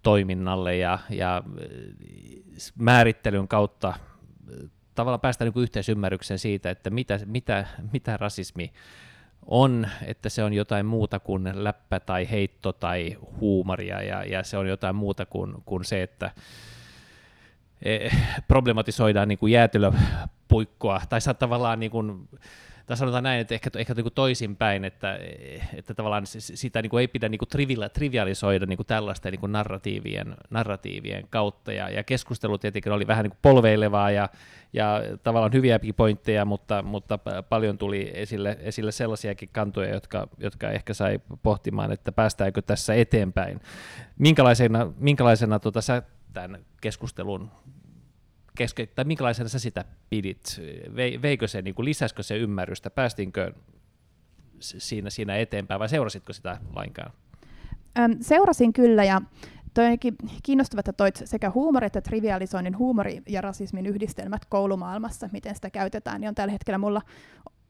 toiminnalle 0.04 0.78
ja, 0.78 1.00
ja 1.10 1.44
määrittelyn 2.76 3.48
kautta 3.48 3.94
tavallaan 4.96 5.22
päästä 5.22 5.46
niin 5.46 5.54
yhteisymmärrykseen 5.62 6.40
siitä, 6.40 6.70
että 6.70 6.90
mitä, 6.90 7.20
mitä, 7.26 7.68
mitä 7.94 8.18
rasismi 8.18 8.74
on, 9.46 9.88
että 10.06 10.30
se 10.30 10.44
on 10.44 10.54
jotain 10.54 10.86
muuta 10.86 11.20
kuin 11.20 11.50
läppä 11.54 12.00
tai 12.00 12.30
heitto 12.32 12.74
tai 12.74 13.18
huumoria 13.40 14.02
ja, 14.02 14.24
ja 14.24 14.44
se 14.44 14.58
on 14.58 14.68
jotain 14.68 14.96
muuta 14.96 15.26
kuin, 15.26 15.56
kuin 15.66 15.86
se, 15.86 16.04
että 16.04 16.32
problematisoidaan 18.48 19.28
niin 19.28 19.38
kuin 19.38 19.54
jäätelöpuikkoa 19.54 21.02
tai 21.10 21.22
saa 21.22 21.34
tavallaan 21.34 21.80
niin 21.80 21.92
kuin, 21.92 22.30
tai 22.86 22.98
sanotaan 22.98 23.24
näin, 23.24 23.42
että 23.42 23.54
ehkä, 23.54 23.70
ehkä 23.76 23.94
niin 23.94 24.04
kuin 24.04 24.14
toisinpäin, 24.14 24.86
että, 24.86 25.20
että 25.74 25.94
tavallaan 25.94 26.24
sitä 26.26 26.82
niin 26.82 26.90
kuin 26.90 27.02
ei 27.02 27.08
pidä 27.08 27.30
niin 27.30 27.40
kuin 27.40 27.50
trivialisoida 27.94 28.66
niin 28.66 28.78
kuin 28.78 28.88
tällaista 28.88 29.32
niin 29.32 29.40
kuin 29.40 29.52
narratiivien, 29.52 30.36
narratiivien 30.50 31.28
kautta, 31.30 31.74
ja, 31.74 31.90
ja 31.90 32.04
keskustelu 32.04 32.58
tietenkin 32.58 32.92
oli 32.92 33.08
vähän 33.08 33.24
niin 33.24 33.32
kuin 33.32 33.40
polveilevaa 33.42 34.12
ja, 34.12 34.30
ja 34.74 35.02
tavallaan 35.24 35.54
hyviäkin 35.54 35.96
pointteja, 35.96 36.46
mutta, 36.46 36.82
mutta 36.82 37.20
paljon 37.50 37.78
tuli 37.78 38.12
esille, 38.14 38.58
esille 38.62 38.92
sellaisiakin 38.92 39.50
kantoja, 39.52 39.94
jotka, 39.94 40.28
jotka 40.38 40.70
ehkä 40.70 40.94
sai 40.94 41.20
pohtimaan, 41.44 41.92
että 41.92 42.12
päästäänkö 42.12 42.62
tässä 42.62 42.94
eteenpäin. 42.94 43.62
Minkälaisena, 44.18 44.92
minkälaisena 44.98 45.60
tuota, 45.60 45.82
sä 45.82 46.04
tämän 46.34 46.66
keskustelun 46.82 47.52
keske, 48.58 48.86
tai 48.88 49.06
minkälaisena 49.06 49.50
sä 49.50 49.60
sitä 49.60 49.86
pidit? 50.10 50.62
Ve, 50.96 51.22
veikö 51.22 51.48
se, 51.48 51.62
niin 51.62 51.76
kuin, 51.76 51.86
lisäskö 51.86 52.24
se 52.24 52.38
ymmärrystä? 52.38 52.90
Päästinkö 52.90 53.54
siinä, 54.60 55.10
siinä 55.10 55.38
eteenpäin 55.38 55.80
vai 55.80 55.90
seurasitko 55.90 56.34
sitä 56.34 56.58
lainkaan? 56.76 57.12
Seurasin 58.22 58.74
kyllä 58.74 59.04
ja 59.04 59.22
Toi 59.74 59.86
onkin 59.86 60.16
kiinnostavaa, 60.44 60.80
että 60.80 60.94
toit 60.94 61.22
sekä 61.26 61.50
huumori 61.50 61.86
että 61.86 62.02
trivialisoinnin 62.02 62.78
huumori 62.78 63.22
ja 63.28 63.42
rasismin 63.42 63.86
yhdistelmät 63.86 64.46
koulumaailmassa, 64.46 65.30
miten 65.32 65.56
sitä 65.56 65.70
käytetään, 65.70 66.22
niin 66.22 66.30
on 66.30 66.36
tällä 66.36 66.52
hetkellä 66.52 66.78
mulla 66.78 67.02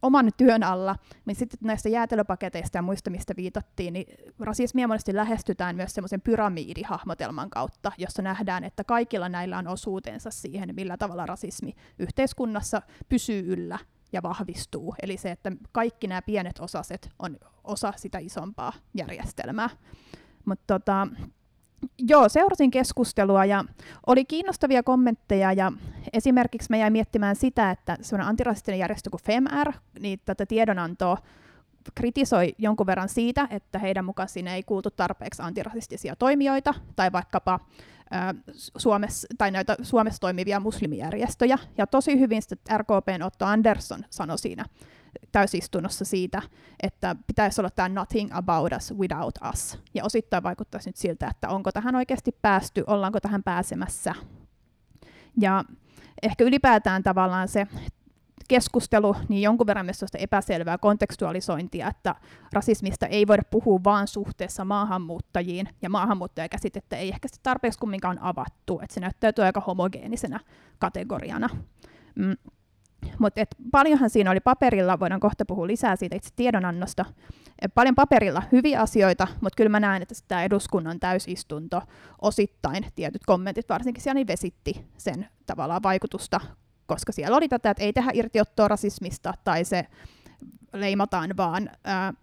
oman 0.02 0.32
työn 0.38 0.64
alla, 0.64 0.96
niin 1.26 1.36
sitten 1.36 1.60
näistä 1.62 1.90
jäätelöpaketeista 1.90 2.78
ja 2.78 2.82
muista, 2.82 3.10
mistä 3.10 3.34
viitattiin, 3.36 3.94
niin 3.94 4.06
rasismia 4.40 4.88
monesti 4.88 5.16
lähestytään 5.16 5.76
myös 5.76 5.94
semmoisen 5.94 6.22
pyramiidihahmotelman 6.22 7.50
kautta, 7.50 7.92
jossa 7.98 8.22
nähdään, 8.22 8.64
että 8.64 8.84
kaikilla 8.84 9.30
näillä 9.30 9.58
on 9.58 9.68
osuutensa 9.68 10.32
siihen, 10.32 10.76
millä 10.76 10.98
tavalla 10.98 11.26
rasismi 11.26 11.76
yhteiskunnassa 12.00 12.82
pysyy 13.10 13.54
yllä 13.54 13.80
ja 14.14 14.24
vahvistuu. 14.24 14.96
Eli 15.02 15.18
se, 15.18 15.32
että 15.32 15.52
kaikki 15.72 16.08
nämä 16.08 16.22
pienet 16.22 16.60
osaset 16.60 17.10
on 17.20 17.38
osa 17.64 17.94
sitä 17.96 18.18
isompaa 18.18 18.74
järjestelmää. 18.94 19.70
Mutta 20.46 20.80
tota, 20.80 21.08
Joo, 21.98 22.30
seurasin 22.30 22.72
keskustelua 22.72 23.46
ja 23.46 23.66
oli 24.08 24.26
kiinnostavia 24.26 24.84
kommentteja 24.84 25.54
ja 25.54 25.72
esimerkiksi 26.14 26.70
mä 26.70 26.78
jäin 26.78 26.94
miettimään 26.94 27.36
sitä, 27.36 27.72
että 27.72 27.98
semmoinen 28.02 28.28
antirasistinen 28.28 28.80
järjestö 28.80 29.10
kuin 29.10 29.22
FEMR, 29.24 29.74
niin 30.00 30.20
tätä 30.26 30.46
tiedonantoa 30.46 31.18
kritisoi 31.96 32.56
jonkun 32.58 32.88
verran 32.88 33.10
siitä, 33.10 33.48
että 33.50 33.80
heidän 33.80 34.06
mukaan 34.06 34.30
siinä 34.30 34.56
ei 34.56 34.64
kuultu 34.64 34.90
tarpeeksi 34.92 35.42
antirasistisia 35.42 36.16
toimijoita 36.16 36.74
tai 36.96 37.12
vaikkapa 37.12 37.60
Suomessa, 38.78 39.28
tai 39.38 39.52
näitä 39.52 39.76
Suomessa 39.82 40.22
toimivia 40.22 40.60
muslimijärjestöjä. 40.60 41.58
Ja 41.78 41.88
tosi 41.88 42.20
hyvin 42.20 42.42
RKPn 42.78 43.24
Otto 43.24 43.46
Andersson 43.46 44.06
sanoi 44.10 44.38
siinä 44.38 44.66
täysistunnossa 45.32 46.06
siitä, 46.06 46.42
että 46.84 47.16
pitäisi 47.28 47.62
olla 47.62 47.70
tämä 47.70 47.90
nothing 47.90 48.30
about 48.34 48.74
us 48.78 48.94
without 48.98 49.36
us. 49.54 49.80
Ja 49.94 50.06
osittain 50.06 50.44
vaikuttaisi 50.44 50.90
nyt 50.90 50.96
siltä, 50.96 51.28
että 51.28 51.50
onko 51.50 51.72
tähän 51.72 51.96
oikeasti 51.96 52.38
päästy, 52.42 52.84
ollaanko 52.88 53.20
tähän 53.20 53.44
pääsemässä. 53.44 54.16
Ja 55.42 55.64
ehkä 56.24 56.44
ylipäätään 56.44 57.04
tavallaan 57.04 57.48
se 57.48 57.68
keskustelu, 58.48 59.16
niin 59.30 59.42
jonkun 59.42 59.68
verran 59.68 59.86
myös 59.86 60.06
epäselvää 60.18 60.78
kontekstualisointia, 60.78 61.88
että 61.88 62.16
rasismista 62.54 63.08
ei 63.08 63.28
voida 63.28 63.44
puhua 63.52 63.80
vain 63.84 64.08
suhteessa 64.08 64.66
maahanmuuttajiin, 64.66 65.70
ja 65.82 65.90
maahanmuuttajakäsitettä 65.90 66.96
ei 66.96 67.10
ehkä 67.10 67.28
tarpeeksi 67.44 67.80
kumminkaan 67.80 68.20
avattu, 68.22 68.80
että 68.84 68.94
se 68.94 69.00
näyttäytyy 69.00 69.46
aika 69.46 69.60
homogeenisenä 69.60 70.40
kategoriana. 70.80 71.50
Mm. 72.16 72.36
Mutta 73.20 73.42
paljonhan 73.72 74.10
siinä 74.10 74.32
oli 74.32 74.40
paperilla, 74.40 75.00
voidaan 75.00 75.20
kohta 75.20 75.46
puhua 75.46 75.68
lisää 75.68 75.96
siitä 75.96 76.16
itse 76.16 76.30
tiedonannosta, 76.36 77.06
et 77.62 77.74
paljon 77.76 77.96
paperilla 77.96 78.44
hyviä 78.52 78.82
asioita, 78.82 79.28
mutta 79.42 79.58
kyllä 79.58 79.70
mä 79.70 79.80
näen, 79.80 80.02
että 80.02 80.16
tämä 80.28 80.44
eduskunnan 80.44 81.00
täysistunto 81.00 81.82
osittain, 82.22 82.86
tietyt 82.96 83.22
kommentit 83.26 83.70
varsinkin 83.70 84.04
siellä, 84.04 84.16
niin 84.16 84.28
vesitti 84.28 84.86
sen 84.98 85.28
tavallaan 85.46 85.84
vaikutusta, 85.84 86.40
koska 86.86 87.12
siellä 87.12 87.38
oli 87.38 87.48
tätä, 87.48 87.70
että 87.70 87.84
ei 87.84 87.94
tehdä 87.94 88.12
irtiottoa 88.14 88.68
rasismista 88.68 89.34
tai 89.44 89.66
se 89.66 89.86
leimataan 90.74 91.38
vaan 91.38 91.70
ää, 91.84 92.14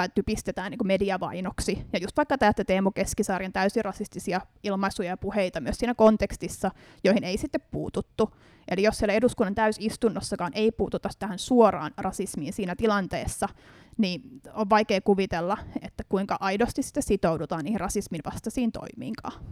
tai 0.00 0.08
typistetään 0.14 0.70
niin 0.70 0.86
mediavainoksi. 0.86 1.86
Ja 1.92 1.98
just 1.98 2.16
vaikka 2.16 2.38
tämä, 2.38 2.50
että 2.50 2.64
Teemu 2.64 2.90
Keskisarjan 2.90 3.52
täysin 3.52 3.84
rasistisia 3.84 4.40
ilmaisuja 4.62 5.08
ja 5.08 5.16
puheita 5.16 5.60
myös 5.60 5.78
siinä 5.78 5.94
kontekstissa, 5.94 6.70
joihin 7.04 7.24
ei 7.24 7.36
sitten 7.36 7.60
puututtu. 7.70 8.34
Eli 8.68 8.82
jos 8.82 8.98
siellä 8.98 9.14
eduskunnan 9.14 9.54
täysistunnossakaan 9.54 10.52
ei 10.54 10.72
puututa 10.72 11.08
tähän 11.18 11.38
suoraan 11.38 11.90
rasismiin 11.96 12.52
siinä 12.52 12.76
tilanteessa, 12.76 13.48
niin 13.98 14.22
on 14.54 14.70
vaikea 14.70 15.00
kuvitella, 15.00 15.58
että 15.82 16.04
kuinka 16.08 16.36
aidosti 16.40 16.82
sitten 16.82 17.02
sitoudutaan 17.02 17.64
niihin 17.64 17.80
rasismin 17.80 18.20
vastaisiin 18.24 18.72
toimiinkaan. 18.72 19.44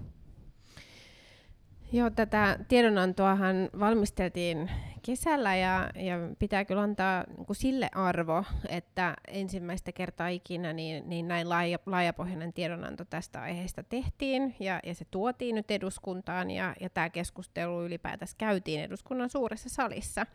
Joo, 1.92 2.10
tätä 2.10 2.58
tiedonantoahan 2.68 3.56
valmisteltiin 3.80 4.70
kesällä 5.08 5.56
ja, 5.56 5.90
ja 5.94 6.16
pitää 6.38 6.64
kyllä 6.64 6.82
antaa 6.82 7.24
niin 7.36 7.46
kuin 7.46 7.56
sille 7.56 7.88
arvo, 7.94 8.44
että 8.68 9.16
ensimmäistä 9.28 9.92
kertaa 9.92 10.28
ikinä 10.28 10.72
niin, 10.72 11.08
niin 11.08 11.28
näin 11.28 11.48
laaja, 11.48 11.78
laajapohjainen 11.86 12.52
tiedonanto 12.52 13.04
tästä 13.04 13.42
aiheesta 13.42 13.82
tehtiin 13.82 14.56
ja, 14.60 14.80
ja 14.86 14.94
se 14.94 15.04
tuotiin 15.10 15.54
nyt 15.54 15.70
eduskuntaan 15.70 16.50
ja, 16.50 16.74
ja 16.80 16.90
tämä 16.90 17.10
keskustelu 17.10 17.84
ylipäätänsä 17.84 18.34
käytiin 18.38 18.80
eduskunnan 18.80 19.30
suuressa 19.30 19.68
salissa, 19.68 20.26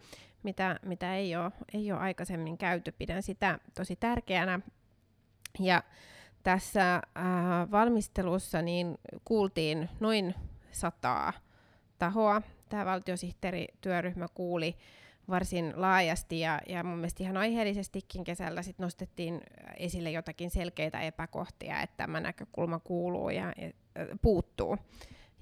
mitä, 0.43 0.79
mitä 0.85 1.15
ei, 1.15 1.35
ole, 1.35 1.51
ei 1.73 1.91
ole 1.91 1.99
aikaisemmin 1.99 2.57
käyty. 2.57 2.91
Pidän 2.91 3.23
sitä 3.23 3.59
tosi 3.75 3.95
tärkeänä. 3.95 4.59
Ja 5.59 5.83
tässä 6.43 6.95
äh, 6.95 7.03
valmistelussa 7.71 8.61
niin 8.61 8.97
kuultiin 9.25 9.89
noin 9.99 10.35
sataa 10.71 11.33
tahoa. 11.99 12.41
Tämä 12.73 12.85
valtiosihteerityöryhmä 12.85 14.27
kuuli 14.33 14.75
varsin 15.29 15.73
laajasti 15.75 16.39
ja, 16.39 16.61
ja 16.67 16.83
mun 16.83 16.97
mielestä 16.97 17.23
ihan 17.23 17.37
aiheellisestikin 17.37 18.23
kesällä 18.23 18.61
sit 18.61 18.79
nostettiin 18.79 19.41
esille 19.77 20.11
jotakin 20.11 20.49
selkeitä 20.49 21.01
epäkohtia, 21.01 21.81
että 21.81 21.97
tämä 21.97 22.19
näkökulma 22.19 22.79
kuuluu 22.79 23.29
ja, 23.29 23.53
ja 23.57 23.71
puuttuu 24.21 24.77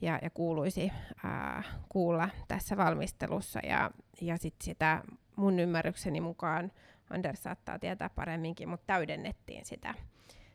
ja, 0.01 0.19
ja 0.21 0.29
kuuluisi 0.29 0.91
ää, 1.23 1.63
kuulla 1.89 2.29
tässä 2.47 2.77
valmistelussa. 2.77 3.59
Ja, 3.63 3.91
ja 4.21 4.37
sit 4.37 4.55
sitä 4.61 5.03
mun 5.35 5.59
ymmärrykseni 5.59 6.21
mukaan 6.21 6.71
Anders 7.09 7.43
saattaa 7.43 7.79
tietää 7.79 8.09
paremminkin, 8.09 8.69
mutta 8.69 8.87
täydennettiin 8.87 9.65
sitä, 9.65 9.93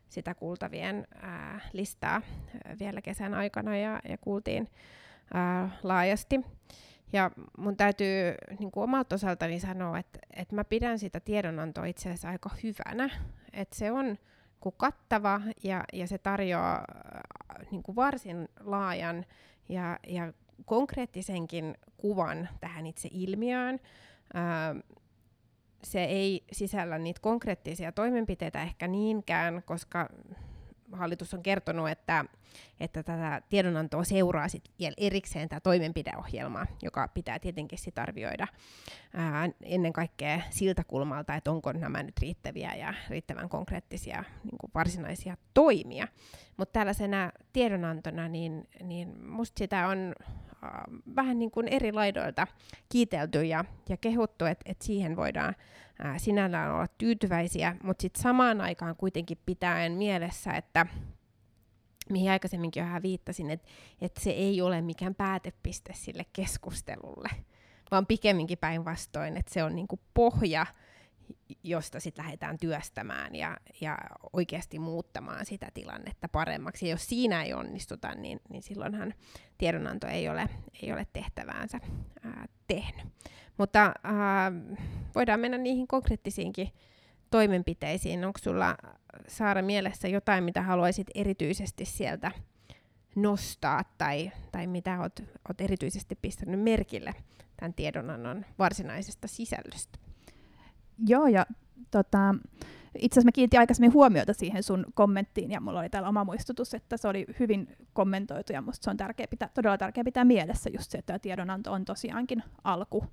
sitä 0.09 0.35
kuultavien 0.35 1.07
ää, 1.23 1.61
listaa 1.73 2.23
vielä 2.79 3.03
kesän 3.03 3.35
aikana 3.35 3.77
ja, 3.77 4.01
ja 4.09 4.19
kuultiin 4.19 4.69
ää, 5.35 5.71
laajasti. 5.83 6.41
Ja 7.13 7.31
mun 7.59 7.77
täytyy 7.77 8.35
niin 8.59 8.71
kuin 8.71 8.85
omalta 8.85 9.15
osaltani 9.15 9.61
sanoa, 9.61 9.99
että, 9.99 10.19
että 10.37 10.55
mä 10.55 10.65
pidän 10.65 10.99
sitä 10.99 11.21
tiedonantoa 11.21 11.85
itse 11.85 12.09
asiassa 12.09 12.29
aika 12.29 12.51
hyvänä. 12.63 13.11
Että 13.53 13.77
se 13.77 13.93
on 13.93 14.19
kuin 14.61 14.75
kattava 14.79 15.41
ja, 15.63 15.85
ja 15.93 16.07
se 16.07 16.19
tarjoaa 16.19 16.75
äh, 16.77 17.67
niin 17.71 17.83
kuin 17.83 17.97
varsin 17.97 18.49
laajan 18.61 19.25
ja, 19.69 19.99
ja 20.07 20.33
konkreettisenkin 20.65 21.75
kuvan 21.97 22.49
tähän 22.61 22.87
itse 22.87 23.09
ilmiöön. 23.13 23.81
Äh, 24.37 24.83
se 25.85 26.05
ei 26.05 26.45
sisällä 26.53 26.99
niitä 26.99 27.21
konkreettisia 27.21 27.93
toimenpiteitä 27.93 28.63
ehkä 28.63 28.89
niinkään, 28.89 29.63
koska 29.67 30.09
hallitus 30.93 31.35
on 31.35 31.43
kertonut, 31.43 31.89
että, 31.89 32.25
että 32.81 33.03
tätä 33.03 33.43
tiedonantoa 33.49 34.05
seuraa 34.05 34.49
sit 34.49 34.71
vielä 34.79 34.95
erikseen 34.97 35.49
tämä 35.49 35.61
toimenpideohjelma, 35.61 36.67
joka 36.83 37.09
pitää 37.09 37.39
tietenkin 37.39 37.79
sit 37.79 37.99
arvioida 37.99 38.47
ää, 39.15 39.49
ennen 39.63 39.93
kaikkea 39.93 40.41
siltä 40.51 40.85
kulmalta, 40.85 41.35
että 41.35 41.51
onko 41.51 41.73
nämä 41.73 42.03
nyt 42.03 42.19
riittäviä 42.19 42.75
ja 42.75 42.95
riittävän 43.11 43.49
konkreettisia 43.49 44.25
niin 44.45 44.59
kuin 44.59 44.71
varsinaisia 44.75 45.37
toimia. 45.55 46.09
Mutta 46.57 46.73
tällaisena 46.73 47.33
tiedonantona, 47.53 48.29
niin, 48.29 48.69
niin 48.83 49.25
musta 49.27 49.59
sitä 49.59 49.89
on 49.89 50.15
vähän 51.17 51.39
niin 51.39 51.51
kuin 51.51 51.69
eri 51.69 51.93
laidoilta 51.93 52.47
kiitelty 52.89 53.45
ja, 53.45 53.65
ja 53.89 53.97
kehuttu, 53.97 54.45
että 54.45 54.73
et 54.73 54.83
siihen 54.83 55.17
voidaan 55.17 55.55
ää, 55.99 56.19
sinällään 56.19 56.75
olla 56.75 56.87
tyytyväisiä, 56.99 57.77
mutta 57.83 58.03
sitten 58.03 58.23
samaan 58.23 58.61
aikaan 58.61 58.97
kuitenkin 58.97 59.39
pitäen 59.47 59.93
mielessä, 59.93 60.53
että 60.53 60.87
mihin 62.11 62.31
aikaisemminkin 62.31 62.83
vähän 62.83 63.03
viittasin, 63.03 63.51
että, 63.51 63.69
että 64.01 64.21
se 64.21 64.31
ei 64.31 64.61
ole 64.61 64.81
mikään 64.81 65.15
päätepiste 65.15 65.93
sille 65.95 66.27
keskustelulle, 66.33 67.29
vaan 67.91 68.07
pikemminkin 68.07 68.59
päinvastoin, 68.59 69.37
että 69.37 69.55
se 69.55 69.65
on 69.65 69.77
niin 69.77 69.89
kuin 69.89 70.01
pohja 70.15 70.67
josta 71.63 72.01
sitten 72.01 72.25
lähdetään 72.25 72.59
työstämään 72.59 73.35
ja, 73.35 73.57
ja 73.81 73.99
oikeasti 74.33 74.79
muuttamaan 74.79 75.47
sitä 75.47 75.69
tilannetta 75.75 76.29
paremmaksi. 76.29 76.87
Ja 76.87 76.91
jos 76.91 77.07
siinä 77.07 77.43
ei 77.43 77.55
onnistuta, 77.55 78.15
niin, 78.15 78.41
niin 78.49 78.63
silloinhan 78.63 79.15
tiedonanto 79.59 80.07
ei 80.07 80.29
ole, 80.29 80.49
ei 80.83 80.93
ole 80.93 81.07
tehtäväänsä 81.13 81.81
ää, 82.23 82.47
tehnyt. 82.67 83.07
Mutta 83.59 83.93
ää, 84.05 84.53
voidaan 85.15 85.41
mennä 85.41 85.59
niihin 85.59 85.87
konkreettisiinkin 85.89 86.69
toimenpiteisiin. 87.31 88.25
Onko 88.25 88.39
sulla, 88.43 88.77
Saara, 89.29 89.63
mielessä 89.63 90.09
jotain, 90.09 90.45
mitä 90.45 90.63
haluaisit 90.63 91.07
erityisesti 91.15 91.85
sieltä 91.85 92.33
nostaa 93.17 93.85
tai, 93.99 94.33
tai 94.53 94.67
mitä 94.67 95.01
olet, 95.01 95.61
erityisesti 95.61 96.19
pistänyt 96.23 96.61
merkille 96.61 97.15
tämän 97.57 97.75
tiedonannon 97.75 98.45
varsinaisesta 98.59 99.29
sisällöstä? 99.29 100.06
Joo, 101.07 101.27
ja 101.27 101.47
tota, 101.91 102.35
itse 102.99 103.15
asiassa 103.15 103.27
mä 103.27 103.33
kiinnitin 103.33 103.61
aikaisemmin 103.61 103.93
huomiota 103.93 104.33
siihen 104.33 104.63
sun 104.63 104.87
kommenttiin, 104.95 105.51
ja 105.51 105.61
mulla 105.61 105.81
oli 105.81 105.89
täällä 105.89 106.09
oma 106.09 106.25
muistutus, 106.25 106.75
että 106.75 106.97
se 106.97 107.09
oli 107.09 107.27
hyvin 107.41 107.77
kommentoitu, 107.93 108.53
ja 108.53 108.63
musta 108.63 108.85
se 108.85 108.91
on 108.91 108.97
tärkeä 108.97 109.27
pitää, 109.27 109.49
todella 109.55 109.79
tärkeää 109.79 110.05
pitää 110.05 110.25
mielessä 110.25 110.71
just 110.71 110.91
se, 110.91 110.99
että 110.99 111.07
tämä 111.07 111.19
tiedonanto 111.19 111.73
on 111.73 111.85
tosiaankin 111.85 112.43
alku. 112.65 113.05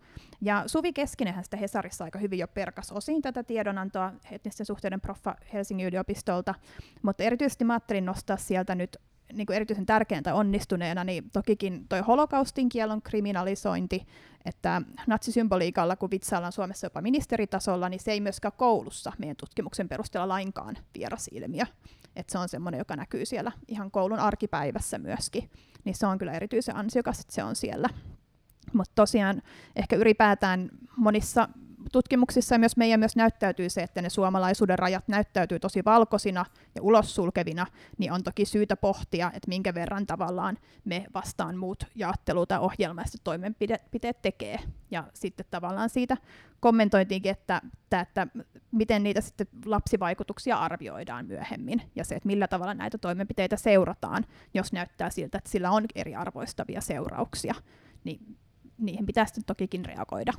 Ja 0.41 0.63
Suvi 0.67 0.93
Keskinenhän 0.93 1.43
sitä 1.43 1.57
Hesarissa 1.57 2.03
aika 2.03 2.19
hyvin 2.19 2.39
jo 2.39 2.47
perkas 2.47 2.91
osiin 2.91 3.21
tätä 3.21 3.43
tiedonantoa 3.43 4.13
etnisten 4.31 4.65
suhteiden 4.65 5.01
proffa 5.01 5.35
Helsingin 5.53 5.87
yliopistolta, 5.87 6.55
mutta 7.01 7.23
erityisesti 7.23 7.65
mä 7.65 7.73
ajattelin 7.73 8.05
nostaa 8.05 8.37
sieltä 8.37 8.75
nyt 8.75 8.97
niin 9.33 9.45
kuin 9.45 9.55
erityisen 9.55 9.85
tärkeäntä 9.85 10.33
onnistuneena, 10.35 11.03
niin 11.03 11.29
tokikin 11.33 11.87
toi 11.89 11.99
holokaustin 11.99 12.69
kielon 12.69 13.01
kriminalisointi, 13.01 14.05
että 14.45 14.81
natsisymboliikalla, 15.07 15.95
kun 15.95 16.11
vitsaillaan 16.11 16.51
Suomessa 16.51 16.85
jopa 16.85 17.01
ministeritasolla, 17.01 17.89
niin 17.89 17.99
se 17.99 18.11
ei 18.11 18.21
myöskään 18.21 18.53
koulussa 18.57 19.11
meidän 19.17 19.35
tutkimuksen 19.35 19.89
perusteella 19.89 20.27
lainkaan 20.27 20.77
vieras 20.97 21.29
ilmiö. 21.31 21.63
Että 22.15 22.31
se 22.31 22.37
on 22.37 22.49
semmoinen, 22.49 22.77
joka 22.77 22.96
näkyy 22.96 23.25
siellä 23.25 23.51
ihan 23.67 23.91
koulun 23.91 24.19
arkipäivässä 24.19 24.98
myöskin. 24.98 25.50
Niin 25.85 25.96
se 25.96 26.07
on 26.07 26.17
kyllä 26.17 26.33
erityisen 26.33 26.75
ansiokas, 26.75 27.19
että 27.19 27.33
se 27.33 27.43
on 27.43 27.55
siellä. 27.55 27.89
Mutta 28.74 28.91
tosiaan 28.96 29.41
ehkä 29.75 29.96
ylipäätään 29.96 30.69
monissa 30.96 31.50
tutkimuksissa 31.94 32.58
myös 32.58 32.77
meidän 32.77 33.00
myös 33.00 33.16
näyttäytyy 33.16 33.70
se, 33.70 33.82
että 33.82 34.01
ne 34.01 34.10
suomalaisuuden 34.10 34.79
rajat 34.79 35.08
näyttäytyy 35.08 35.60
tosi 35.60 35.86
valkoisina 35.86 36.46
ja 36.75 36.82
ulos 36.82 37.16
sulkevina, 37.16 37.66
niin 37.98 38.12
on 38.12 38.24
toki 38.24 38.46
syytä 38.46 38.75
pohtia, 38.75 39.27
että 39.27 39.48
minkä 39.48 39.74
verran 39.74 40.06
tavallaan 40.06 40.58
me 40.86 41.06
vastaan 41.14 41.58
muut 41.58 41.84
jaottelu- 41.96 42.46
tai 42.46 42.60
ohjelmaiset 42.60 43.22
toimenpiteet 43.24 44.22
tekee. 44.22 44.60
Ja 44.92 45.03
sitten 45.14 45.46
tavallaan 45.51 45.90
siitä 45.90 46.18
kommentointiinkin, 46.60 47.32
että, 47.32 47.62
että, 47.74 48.00
että 48.00 48.27
miten 48.72 49.03
niitä 49.03 49.22
sitten 49.22 49.48
lapsivaikutuksia 49.66 50.58
arvioidaan 50.58 51.25
myöhemmin, 51.25 51.82
ja 51.96 52.03
se, 52.03 52.16
että 52.16 52.27
millä 52.27 52.48
tavalla 52.48 52.74
näitä 52.74 52.98
toimenpiteitä 52.98 53.58
seurataan, 53.58 54.25
jos 54.53 54.74
näyttää 54.74 55.10
siltä, 55.10 55.38
että 55.38 55.50
sillä 55.50 55.72
on 55.72 55.86
eriarvoistavia 55.96 56.82
seurauksia, 56.82 57.56
niin 58.03 58.38
niihin 58.77 59.06
pitää 59.06 59.25
sitten 59.25 59.44
tokikin 59.46 59.86
reagoida 59.86 60.34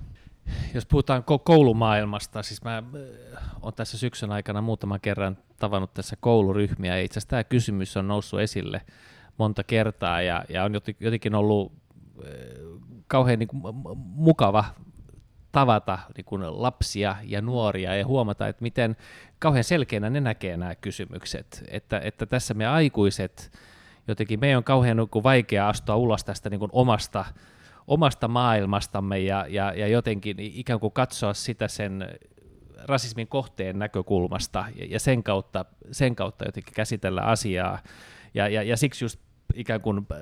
jos 0.74 0.87
puhutaan 0.87 1.24
koulumaailmasta, 1.44 2.42
siis 2.42 2.64
mä 2.64 2.83
olen 3.62 3.74
tässä 3.74 3.98
syksyn 3.98 4.33
aikana 4.33 4.61
muutaman 4.61 5.00
kerran 5.00 5.38
tavannut 5.57 5.94
tässä 5.94 6.16
kouluryhmiä, 6.20 6.96
ja 6.96 7.02
itse 7.02 7.18
asiassa 7.18 7.30
tämä 7.30 7.44
kysymys 7.44 7.96
on 7.96 8.09
noussut 8.09 8.40
esille 8.40 8.80
monta 9.38 9.64
kertaa, 9.64 10.22
ja, 10.22 10.44
ja 10.48 10.64
on 10.64 10.72
jotenkin 11.00 11.35
ollut 11.35 11.72
kauhean 13.07 13.38
niin 13.38 13.48
kuin, 13.48 13.62
mukava 13.96 14.64
tavata 15.52 15.98
niin 16.16 16.24
kuin 16.24 16.62
lapsia 16.62 17.16
ja 17.22 17.42
nuoria 17.42 17.96
ja 17.96 18.07
huomata, 18.07 18.48
että 18.48 18.62
miten 18.62 18.96
kauhean 19.38 19.64
selkeänä 19.64 20.11
ne 20.11 20.20
näkee 20.20 20.57
nämä 20.57 20.74
kysymykset, 20.74 21.64
että, 21.68 22.00
että 22.04 22.26
tässä 22.26 22.54
me 22.54 22.66
aikuiset, 22.66 23.52
jotenkin 24.09 24.40
meidän 24.40 24.59
on 24.59 24.64
kauhean 24.64 24.96
niin 24.96 25.09
kuin, 25.09 25.22
vaikea 25.22 25.68
astua 25.68 25.96
ulos 25.96 26.24
tästä 26.24 26.50
niin 26.50 26.59
kuin, 26.59 26.70
omasta 26.72 27.24
omasta 27.87 28.29
maailmastamme 28.29 29.18
ja, 29.18 29.47
ja, 29.49 29.73
ja 29.73 29.88
jotenkin 29.88 30.37
ikään 30.38 30.81
kuin 30.81 30.92
katsoa 30.92 31.35
sitä 31.35 31.68
sen 31.68 32.18
rasismin 32.85 33.29
kohteen 33.29 33.79
näkökulmasta 33.79 34.64
ja, 34.75 34.87
ja 34.90 35.01
sen, 35.01 35.23
kautta, 35.23 35.64
sen 35.92 36.16
kautta 36.16 36.44
jotenkin 36.44 36.75
käsitellä 36.75 37.23
asiaa. 37.23 37.79
Ja, 38.35 38.49
ja, 38.49 38.62
ja 38.62 38.77
siksi 38.77 39.05
just 39.05 39.20
ikään 39.55 39.81
kuin 39.81 40.07
äh, 40.12 40.19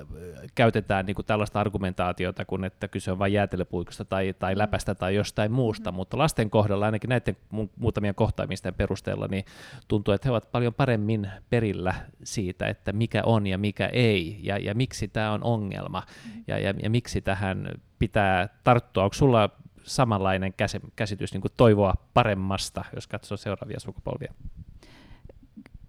käytetään 0.55 1.05
niin 1.05 1.15
kuin 1.15 1.25
tällaista 1.25 1.59
argumentaatiota, 1.59 2.45
kun 2.45 2.65
että 2.65 2.87
kyse 2.87 3.11
on 3.11 3.19
vain 3.19 3.33
jäätelöpuikosta 3.33 4.05
tai, 4.05 4.33
tai 4.39 4.55
mm. 4.55 4.57
läpästä 4.57 4.95
tai 4.95 5.15
jostain 5.15 5.51
muusta, 5.51 5.91
mm-hmm. 5.91 5.95
mutta 5.95 6.17
lasten 6.17 6.49
kohdalla 6.49 6.85
ainakin 6.85 7.09
näiden 7.09 7.37
muutamien 7.75 8.15
kohtaamisten 8.15 8.73
perusteella 8.73 9.27
niin 9.27 9.45
tuntuu, 9.87 10.13
että 10.13 10.27
he 10.27 10.31
ovat 10.31 10.51
paljon 10.51 10.73
paremmin 10.73 11.31
perillä 11.49 11.93
siitä, 12.23 12.67
että 12.67 12.91
mikä 12.91 13.21
on 13.25 13.47
ja 13.47 13.57
mikä 13.57 13.89
ei, 13.93 14.39
ja, 14.43 14.57
ja 14.57 14.75
miksi 14.75 15.07
tämä 15.07 15.31
on 15.31 15.43
ongelma, 15.43 15.99
mm-hmm. 15.99 16.43
ja, 16.47 16.59
ja, 16.59 16.73
ja 16.83 16.89
miksi 16.89 17.21
tähän 17.21 17.67
pitää 17.99 18.49
tarttua. 18.63 19.03
Onko 19.03 19.13
sulla 19.13 19.49
samanlainen 19.83 20.53
käsitys 20.95 21.33
niin 21.33 21.41
kuin 21.41 21.51
toivoa 21.57 21.93
paremmasta, 22.13 22.85
jos 22.95 23.07
katsoo 23.07 23.37
seuraavia 23.37 23.79
sukupolvia? 23.79 24.33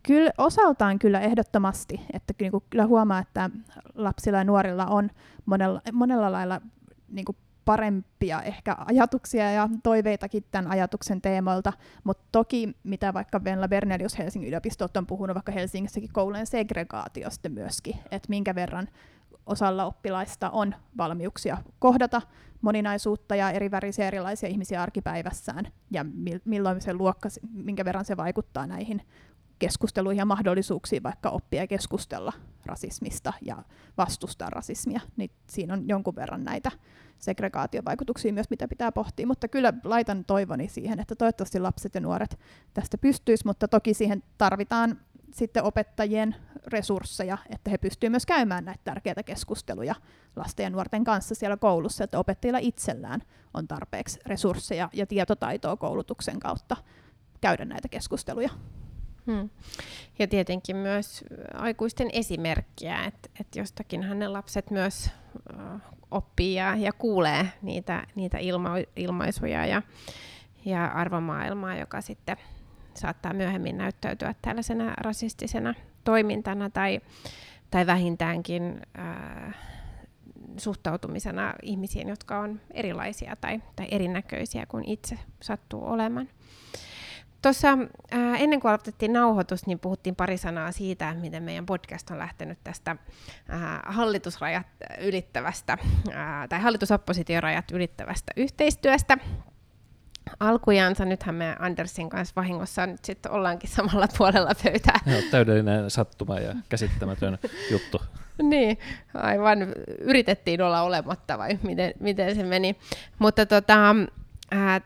Kyllä 0.06 0.30
osaltaan 0.38 0.98
kyllä 0.98 1.20
ehdottomasti, 1.20 2.00
että 2.12 2.34
niin 2.40 2.50
kuin 2.50 2.64
kyllä 2.70 2.86
huomaa, 2.86 3.18
että 3.18 3.50
lapsilla 3.94 4.38
ja 4.38 4.44
nuorilla 4.44 4.86
on 4.86 5.10
monella, 5.46 5.80
monella 5.92 6.32
lailla 6.32 6.60
niin 7.08 7.24
kuin 7.24 7.36
parempia 7.64 8.42
ehkä 8.42 8.76
ajatuksia 8.78 9.52
ja 9.52 9.68
toiveitakin 9.82 10.44
tämän 10.50 10.70
ajatuksen 10.70 11.22
teemoilta, 11.22 11.72
mutta 12.04 12.24
toki 12.32 12.76
mitä 12.82 13.14
vaikka 13.14 13.44
Venla 13.44 13.68
Bernelius 13.68 14.18
Helsingin 14.18 14.48
yliopistot 14.48 14.96
on 14.96 15.06
puhunut 15.06 15.34
vaikka 15.34 15.52
Helsingissäkin 15.52 16.12
koulujen 16.12 16.46
segregaatiosta 16.46 17.48
myöskin, 17.48 17.94
että 18.10 18.28
minkä 18.28 18.54
verran 18.54 18.88
osalla 19.46 19.84
oppilaista 19.84 20.50
on 20.50 20.74
valmiuksia 20.96 21.58
kohdata 21.78 22.22
moninaisuutta 22.60 23.36
ja 23.36 23.50
eri 23.50 23.70
värisiä 23.70 24.06
erilaisia 24.06 24.48
ihmisiä 24.48 24.82
arkipäivässään 24.82 25.72
ja 25.90 26.04
milloin 26.44 26.80
se 26.80 26.94
luokka, 26.94 27.28
minkä 27.52 27.84
verran 27.84 28.04
se 28.04 28.16
vaikuttaa 28.16 28.66
näihin 28.66 29.02
keskusteluihin 29.58 30.18
ja 30.18 30.24
mahdollisuuksiin 30.24 31.02
vaikka 31.02 31.30
oppia 31.30 31.62
ja 31.62 31.66
keskustella 31.66 32.32
rasismista 32.66 33.32
ja 33.42 33.62
vastustaa 33.98 34.50
rasismia, 34.50 35.00
niin 35.16 35.30
siinä 35.46 35.74
on 35.74 35.88
jonkun 35.88 36.16
verran 36.16 36.44
näitä 36.44 36.70
segregaatiovaikutuksia 37.18 38.32
myös, 38.32 38.50
mitä 38.50 38.68
pitää 38.68 38.92
pohtia, 38.92 39.26
mutta 39.26 39.48
kyllä 39.48 39.72
laitan 39.84 40.24
toivoni 40.24 40.68
siihen, 40.68 41.00
että 41.00 41.14
toivottavasti 41.14 41.60
lapset 41.60 41.94
ja 41.94 42.00
nuoret 42.00 42.38
tästä 42.74 42.98
pystyisivät, 42.98 43.46
mutta 43.46 43.68
toki 43.68 43.94
siihen 43.94 44.22
tarvitaan 44.38 45.00
sitten 45.32 45.64
opettajien 45.64 46.36
resursseja, 46.66 47.38
että 47.50 47.70
he 47.70 47.78
pystyvät 47.78 48.10
myös 48.10 48.26
käymään 48.26 48.64
näitä 48.64 48.80
tärkeitä 48.84 49.22
keskusteluja 49.22 49.94
lasten 50.36 50.64
ja 50.64 50.70
nuorten 50.70 51.04
kanssa 51.04 51.34
siellä 51.34 51.56
koulussa, 51.56 52.04
että 52.04 52.18
opettajilla 52.18 52.58
itsellään 52.58 53.22
on 53.54 53.68
tarpeeksi 53.68 54.20
resursseja 54.26 54.88
ja 54.92 55.06
tietotaitoa 55.06 55.76
koulutuksen 55.76 56.40
kautta 56.40 56.76
käydä 57.40 57.64
näitä 57.64 57.88
keskusteluja. 57.88 58.50
Hmm. 59.26 59.50
Ja 60.18 60.26
tietenkin 60.26 60.76
myös 60.76 61.24
aikuisten 61.54 62.08
esimerkkiä, 62.12 63.04
että 63.04 63.28
et 63.40 63.56
jostakinhan 63.56 64.18
ne 64.18 64.28
lapset 64.28 64.70
myös 64.70 65.10
uh, 65.52 65.80
oppii 66.10 66.54
ja, 66.54 66.76
ja 66.76 66.92
kuulee 66.92 67.48
niitä, 67.62 68.06
niitä 68.14 68.38
ilma, 68.38 68.70
ilmaisuja 68.96 69.66
ja, 69.66 69.82
ja 70.64 70.86
arvomaailmaa, 70.86 71.76
joka 71.76 72.00
sitten 72.00 72.36
saattaa 72.94 73.32
myöhemmin 73.32 73.78
näyttäytyä 73.78 74.34
tällaisena 74.42 74.94
rasistisena 74.96 75.74
toimintana 76.04 76.70
tai, 76.70 77.00
tai 77.70 77.86
vähintäänkin 77.86 78.80
äh, 78.98 79.54
suhtautumisena 80.56 81.54
ihmisiin, 81.62 82.08
jotka 82.08 82.40
on 82.40 82.60
erilaisia 82.70 83.36
tai, 83.40 83.62
tai 83.76 83.86
erinäköisiä 83.90 84.66
kuin 84.66 84.84
itse 84.88 85.18
sattuu 85.42 85.86
olemaan. 85.86 86.28
Tuossa 87.44 87.68
äh, 88.14 88.42
ennen 88.42 88.60
kuin 88.60 88.70
aloitettiin 88.70 89.12
nauhoitus, 89.12 89.66
niin 89.66 89.78
puhuttiin 89.78 90.16
pari 90.16 90.38
sanaa 90.38 90.72
siitä, 90.72 91.14
miten 91.14 91.42
meidän 91.42 91.66
podcast 91.66 92.10
on 92.10 92.18
lähtenyt 92.18 92.58
tästä 92.64 92.90
äh, 92.90 93.80
hallitusrajat 93.86 94.66
ylittävästä, 95.00 95.78
äh, 96.08 96.48
tai 96.48 96.60
hallitusoppositiorajat 96.60 97.70
ylittävästä 97.72 98.32
yhteistyöstä 98.36 99.18
alkujansa. 100.40 101.04
Nythän 101.04 101.34
me 101.34 101.56
Andersin 101.58 102.08
kanssa 102.08 102.32
vahingossa 102.36 102.86
nyt 102.86 103.04
sitten 103.04 103.32
ollaankin 103.32 103.70
samalla 103.70 104.08
puolella 104.18 104.52
pöytää. 104.64 105.00
Joo, 105.06 105.20
täydellinen 105.30 105.90
sattuma 105.90 106.38
ja 106.38 106.54
käsittämätön 106.68 107.38
juttu. 107.70 108.02
niin, 108.42 108.78
aivan. 109.14 109.58
Yritettiin 110.00 110.62
olla 110.62 110.82
olematta 110.82 111.38
vai 111.38 111.58
miten, 111.62 111.92
miten 112.00 112.34
se 112.34 112.42
meni. 112.42 112.76
Mutta 113.18 113.46
tota, 113.46 113.94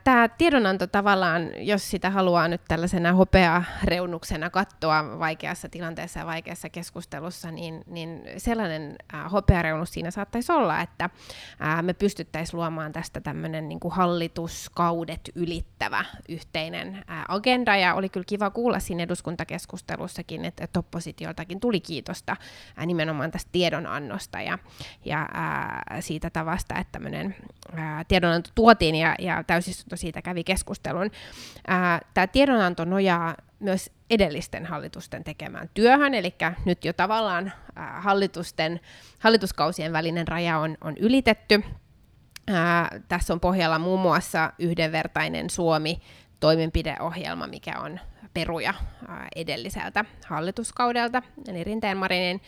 Tämä 0.05 0.29
tiedonanto 0.29 0.87
tavallaan, 0.87 1.51
jos 1.57 1.91
sitä 1.91 2.11
haluaa 2.11 2.49
nyt 2.49 2.61
tällaisena 2.69 3.13
hopeareunuksena 3.13 4.51
katsoa 4.51 5.19
vaikeassa 5.19 5.69
tilanteessa 5.69 6.21
ja 6.21 6.27
vaikeassa 6.27 6.69
keskustelussa, 6.69 7.51
niin, 7.51 7.83
niin 7.87 8.23
sellainen 8.37 8.97
hopeareunus 9.33 9.93
siinä 9.93 10.11
saattaisi 10.11 10.53
olla, 10.53 10.81
että 10.81 11.11
me 11.83 11.95
pystyttäisiin 11.95 12.59
luomaan 12.59 12.93
tästä 12.93 13.21
tämmöinen 13.21 13.69
niin 13.69 13.81
kuin 13.81 13.95
hallituskaudet 13.95 15.31
ylittävä 15.35 16.05
yhteinen 16.29 17.05
agenda, 17.29 17.77
ja 17.77 17.95
oli 17.95 18.09
kyllä 18.09 18.27
kiva 18.29 18.51
kuulla 18.51 18.79
siinä 18.79 19.03
eduskuntakeskustelussakin, 19.03 20.45
että, 20.45 20.65
että 20.65 20.79
oppositioltakin 20.79 21.61
tuli 21.61 21.81
kiitosta 21.81 22.37
nimenomaan 22.87 23.31
tästä 23.31 23.49
tiedonannosta 23.53 24.41
ja, 24.41 24.59
ja 25.05 25.29
siitä 26.01 26.31
tavasta, 26.31 26.79
että 26.79 26.93
tämmöinen 26.93 27.37
tiedonanto 28.09 28.51
tuotiin 28.55 28.95
ja, 28.95 29.15
ja 29.19 29.45
täysistunto 29.49 29.97
siitä 29.97 30.23
kävi 30.23 30.45
keskustelun. 30.45 31.11
Tämä 32.15 32.27
tiedonanto 32.27 32.85
nojaa 32.85 33.37
myös 33.59 33.91
edellisten 34.11 34.67
hallitusten 34.67 35.25
tekemään 35.25 35.71
työhön, 35.75 36.15
eli 36.15 36.35
nyt 36.65 36.85
jo 36.85 36.93
tavallaan 36.93 37.53
hallitusten, 37.77 38.81
hallituskausien 39.19 39.93
välinen 39.93 40.29
raja 40.29 40.59
on, 40.59 40.77
on 40.81 40.97
ylitetty. 40.97 41.65
Ää, 42.51 43.01
tässä 43.09 43.33
on 43.33 43.41
pohjalla 43.41 43.79
muun 43.79 44.01
muassa 44.01 44.53
yhdenvertainen 44.59 45.51
Suomi 45.51 46.01
toimenpideohjelma, 46.41 47.47
mikä 47.47 47.79
on 47.79 48.01
peruja 48.35 48.75
edelliseltä 49.37 50.05
hallituskaudelta, 50.27 51.23
eli 51.49 51.65
Rinteen 51.65 51.97
Marinin 51.97 52.41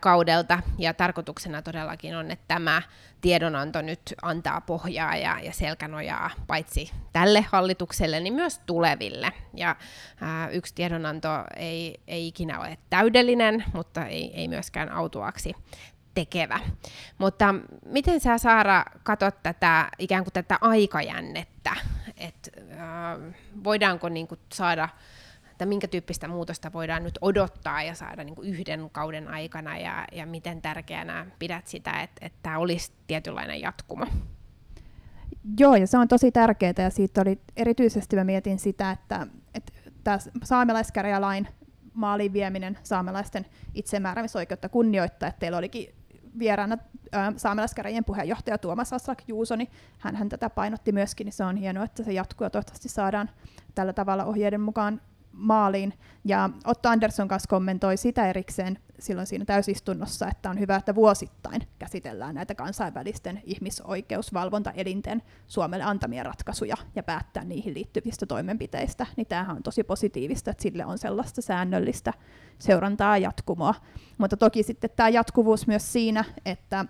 kaudelta, 0.00 0.62
ja 0.78 0.94
tarkoituksena 0.94 1.62
todellakin 1.62 2.16
on, 2.16 2.30
että 2.30 2.44
tämä 2.48 2.82
tiedonanto 3.20 3.82
nyt 3.82 4.00
antaa 4.22 4.60
pohjaa 4.60 5.16
ja, 5.16 5.40
ja 5.40 5.52
selkänojaa 5.52 6.30
paitsi 6.46 6.90
tälle 7.12 7.46
hallitukselle, 7.52 8.20
niin 8.20 8.34
myös 8.34 8.60
tuleville. 8.66 9.32
Ja 9.54 9.76
ää, 10.20 10.48
yksi 10.48 10.74
tiedonanto 10.74 11.28
ei, 11.56 12.00
ei 12.06 12.26
ikinä 12.26 12.60
ole 12.60 12.78
täydellinen, 12.90 13.64
mutta 13.72 14.06
ei, 14.06 14.30
ei 14.34 14.48
myöskään 14.48 14.92
autuaksi 14.92 15.54
tekevä. 16.14 16.60
Mutta 17.18 17.54
miten 17.86 18.20
sä 18.20 18.38
Saara 18.38 18.84
katsot 19.02 19.42
tätä 19.42 19.88
ikään 19.98 20.24
kuin 20.24 20.32
tätä 20.32 20.58
aikajännettä, 20.60 21.76
että 22.18 22.50
äh, 22.72 23.34
voidaanko 23.64 24.08
niin 24.08 24.28
kuin 24.28 24.40
saada 24.52 24.88
että 25.58 25.66
minkä 25.66 25.88
tyyppistä 25.88 26.28
muutosta 26.28 26.72
voidaan 26.72 27.04
nyt 27.04 27.18
odottaa 27.20 27.82
ja 27.82 27.94
saada 27.94 28.24
niin 28.24 28.34
yhden 28.42 28.90
kauden 28.92 29.28
aikana 29.28 29.78
ja, 29.78 30.04
ja 30.12 30.26
miten 30.26 30.62
tärkeänä 30.62 31.26
pidät 31.38 31.66
sitä, 31.66 32.02
että, 32.02 32.26
että 32.26 32.38
tämä 32.42 32.58
olisi 32.58 32.92
tietynlainen 33.06 33.60
jatkumo? 33.60 34.06
Joo, 35.58 35.76
ja 35.76 35.86
se 35.86 35.98
on 35.98 36.08
tosi 36.08 36.32
tärkeää 36.32 36.74
ja 36.78 36.90
siitä 36.90 37.20
oli 37.20 37.40
erityisesti 37.56 38.16
mä 38.16 38.24
mietin 38.24 38.58
sitä, 38.58 38.90
että, 38.90 39.26
että 39.54 39.72
tämä 40.04 40.18
saamelaiskäräjälain 40.44 41.48
maaliin 41.94 42.32
vieminen 42.32 42.78
saamelaisten 42.82 43.46
itsemääräämisoikeutta 43.74 44.68
kunnioittaa, 44.68 45.28
että 45.28 45.40
teillä 45.40 45.58
olikin 45.58 45.94
vieraana 46.38 46.78
saamelaiskäräjien 47.36 48.04
puheenjohtaja 48.04 48.58
Tuomas 48.58 48.92
Aslak 48.92 49.22
Juusoni, 49.28 49.70
hän, 49.98 50.16
hän 50.16 50.28
tätä 50.28 50.50
painotti 50.50 50.92
myöskin, 50.92 51.24
niin 51.24 51.32
se 51.32 51.44
on 51.44 51.56
hienoa, 51.56 51.84
että 51.84 52.02
se 52.02 52.12
jatkuu 52.12 52.44
ja 52.44 52.50
toivottavasti 52.50 52.88
saadaan 52.88 53.30
tällä 53.74 53.92
tavalla 53.92 54.24
ohjeiden 54.24 54.60
mukaan 54.60 55.00
maaliin. 55.32 55.94
Ja 56.24 56.50
Otto 56.64 56.88
Andersson 56.88 57.28
kanssa 57.28 57.48
kommentoi 57.48 57.96
sitä 57.96 58.28
erikseen 58.28 58.78
silloin 58.98 59.26
siinä 59.26 59.44
täysistunnossa, 59.44 60.28
että 60.28 60.50
on 60.50 60.60
hyvä, 60.60 60.76
että 60.76 60.94
vuosittain 60.94 61.62
käsitellään 61.78 62.34
näitä 62.34 62.54
kansainvälisten 62.54 63.42
ihmisoikeusvalvontaelinten 63.44 65.22
Suomelle 65.46 65.84
antamia 65.84 66.22
ratkaisuja 66.22 66.76
ja 66.96 67.02
päättää 67.02 67.44
niihin 67.44 67.74
liittyvistä 67.74 68.26
toimenpiteistä. 68.26 69.06
Niin 69.16 69.26
tämähän 69.26 69.56
on 69.56 69.62
tosi 69.62 69.84
positiivista, 69.84 70.50
että 70.50 70.62
sille 70.62 70.86
on 70.86 70.98
sellaista 70.98 71.42
säännöllistä 71.42 72.12
seurantaa 72.58 73.18
ja 73.18 73.28
jatkumoa. 73.28 73.74
Mutta 74.18 74.36
toki 74.36 74.62
sitten 74.62 74.90
tämä 74.96 75.08
jatkuvuus 75.08 75.66
myös 75.66 75.92
siinä, 75.92 76.24
että 76.44 76.84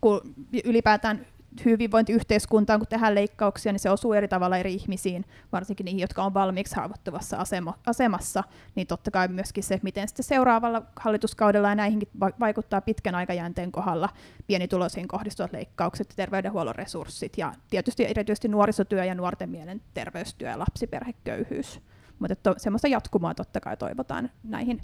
kun 0.00 0.20
ylipäätään 0.64 1.26
hyvinvointiyhteiskuntaan, 1.64 2.80
kun 2.80 2.86
tehdään 2.86 3.14
leikkauksia, 3.14 3.72
niin 3.72 3.80
se 3.80 3.90
osuu 3.90 4.12
eri 4.12 4.28
tavalla 4.28 4.56
eri 4.56 4.74
ihmisiin, 4.74 5.24
varsinkin 5.52 5.84
niihin, 5.84 6.00
jotka 6.00 6.22
on 6.22 6.34
valmiiksi 6.34 6.76
haavoittuvassa 6.76 7.36
asema, 7.36 7.74
asemassa, 7.86 8.44
niin 8.74 8.86
totta 8.86 9.10
kai 9.10 9.28
myöskin 9.28 9.64
se, 9.64 9.80
miten 9.82 10.08
sitten 10.08 10.24
seuraavalla 10.24 10.82
hallituskaudella 10.96 11.68
ja 11.68 11.74
näihinkin 11.74 12.08
vaikuttaa 12.40 12.80
pitkän 12.80 13.14
aikajänteen 13.14 13.72
kohdalla 13.72 14.08
pienituloisiin 14.46 15.08
kohdistuvat 15.08 15.52
leikkaukset 15.52 16.06
ja 16.10 16.16
terveydenhuollon 16.16 16.74
resurssit 16.74 17.38
ja 17.38 17.52
tietysti 17.70 18.04
erityisesti 18.04 18.48
nuorisotyö 18.48 19.04
ja 19.04 19.14
nuorten 19.14 19.50
mielenterveystyö 19.50 20.48
ja 20.48 20.58
lapsiperheköyhyys. 20.58 21.80
Mutta 22.18 22.54
semmoista 22.56 22.88
jatkumoa 22.88 23.34
totta 23.34 23.60
kai 23.60 23.76
toivotaan 23.76 24.30
näihin 24.44 24.80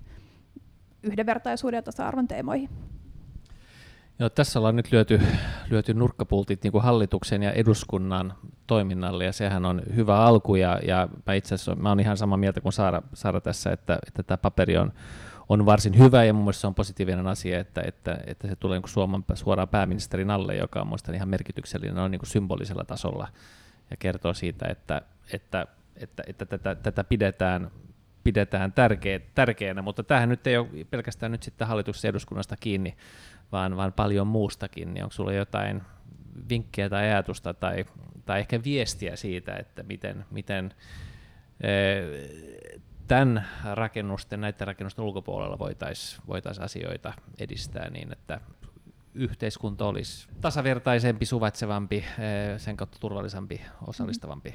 yhdenvertaisuuden 1.03 1.79
ja 1.79 1.83
tasa-arvon 1.83 2.29
teemoihin. 2.29 2.69
Joo, 4.23 4.31
tässä 4.31 4.59
ollaan 4.59 4.77
nyt 4.77 4.93
lyöty, 4.93 5.21
lyöty 5.71 5.95
nurkkapultit 5.95 6.63
niin 6.63 6.73
kuin 6.73 6.85
hallituksen 6.85 7.43
ja 7.43 7.53
eduskunnan 7.53 8.35
toiminnalle, 8.67 9.25
ja 9.25 9.33
sehän 9.33 9.65
on 9.65 9.83
hyvä 9.97 10.19
alku, 10.19 10.55
ja, 10.55 10.81
ja 10.87 11.09
mä 11.27 11.35
itse 11.35 11.55
asiassa 11.55 11.75
mä 11.75 11.89
olen 11.89 12.01
ihan 12.01 12.17
samaa 12.17 12.39
mieltä 12.39 12.61
kuin 12.61 12.73
Saara, 12.73 13.03
Saara 13.15 13.41
tässä, 13.41 13.73
että, 13.73 13.99
että 14.07 14.23
tämä 14.23 14.37
paperi 14.37 14.77
on, 14.77 14.93
on 15.49 15.67
varsin 15.67 15.99
hyvä, 15.99 16.25
ja 16.25 16.33
mun 16.33 16.43
mielestä 16.43 16.61
se 16.61 16.67
on 16.67 16.75
positiivinen 16.75 17.27
asia, 17.27 17.61
että, 17.61 17.83
että, 17.87 18.19
että 18.27 18.49
se 18.49 18.57
tulee 18.57 18.79
niin 18.79 18.89
Suomen 18.89 19.25
suoraan 19.35 19.69
pääministerin 19.69 20.31
alle, 20.31 20.57
joka 20.57 20.81
on 20.81 20.87
mielestäni 20.87 21.17
ihan 21.17 21.29
merkityksellinen 21.29 21.99
on 21.99 22.11
niin 22.11 22.21
kuin 22.21 22.31
symbolisella 22.31 22.85
tasolla, 22.85 23.29
ja 23.91 23.97
kertoo 23.97 24.35
siitä, 24.35 24.69
että, 24.69 25.03
että, 25.33 25.67
että, 25.97 26.23
että 26.27 26.47
tätä, 26.47 26.75
tätä 26.75 27.05
pidetään, 27.05 27.71
pidetään 28.25 28.73
tärkeä, 28.73 29.21
tärkeänä, 29.35 29.83
mutta 29.83 30.03
tämähän 30.03 30.29
nyt 30.29 30.47
ei 30.47 30.57
ole 30.57 30.69
pelkästään 30.91 31.33
nyt 31.33 31.43
sitten 31.43 31.69
hallituksen 31.69 32.09
eduskunnasta 32.09 32.57
kiinni, 32.57 32.97
vaan, 33.53 33.77
vaan 33.77 33.93
paljon 33.93 34.27
muustakin, 34.27 34.95
niin 34.95 35.05
onko 35.05 35.13
sulla 35.13 35.33
jotain 35.33 35.83
vinkkejä 36.49 36.89
tai 36.89 37.05
ajatusta 37.05 37.55
tai, 37.55 37.85
tai 38.27 38.41
ehkä 38.41 38.61
viestiä 38.65 39.17
siitä, 39.17 39.57
että 39.57 39.83
miten, 39.83 40.25
miten 40.31 40.75
tämän 43.09 43.49
rakennusten, 43.75 44.41
näiden 44.41 44.67
rakennusten 44.67 45.05
ulkopuolella 45.05 45.59
voitaisiin 45.59 46.23
voitais 46.27 46.59
asioita 46.59 47.13
edistää 47.39 47.91
niin, 47.91 48.13
että 48.13 48.41
yhteiskunta 49.15 49.87
olisi 49.87 50.29
tasavertaisempi, 50.41 51.27
suvaitsevampi, 51.27 52.05
sen 52.57 52.77
kautta 52.77 52.99
turvallisempi, 53.01 53.61
osallistavampi. 53.87 54.55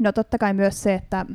No 0.00 0.12
totta 0.12 0.38
kai 0.38 0.54
myös 0.54 0.82
se, 0.82 0.94
että 0.94 1.26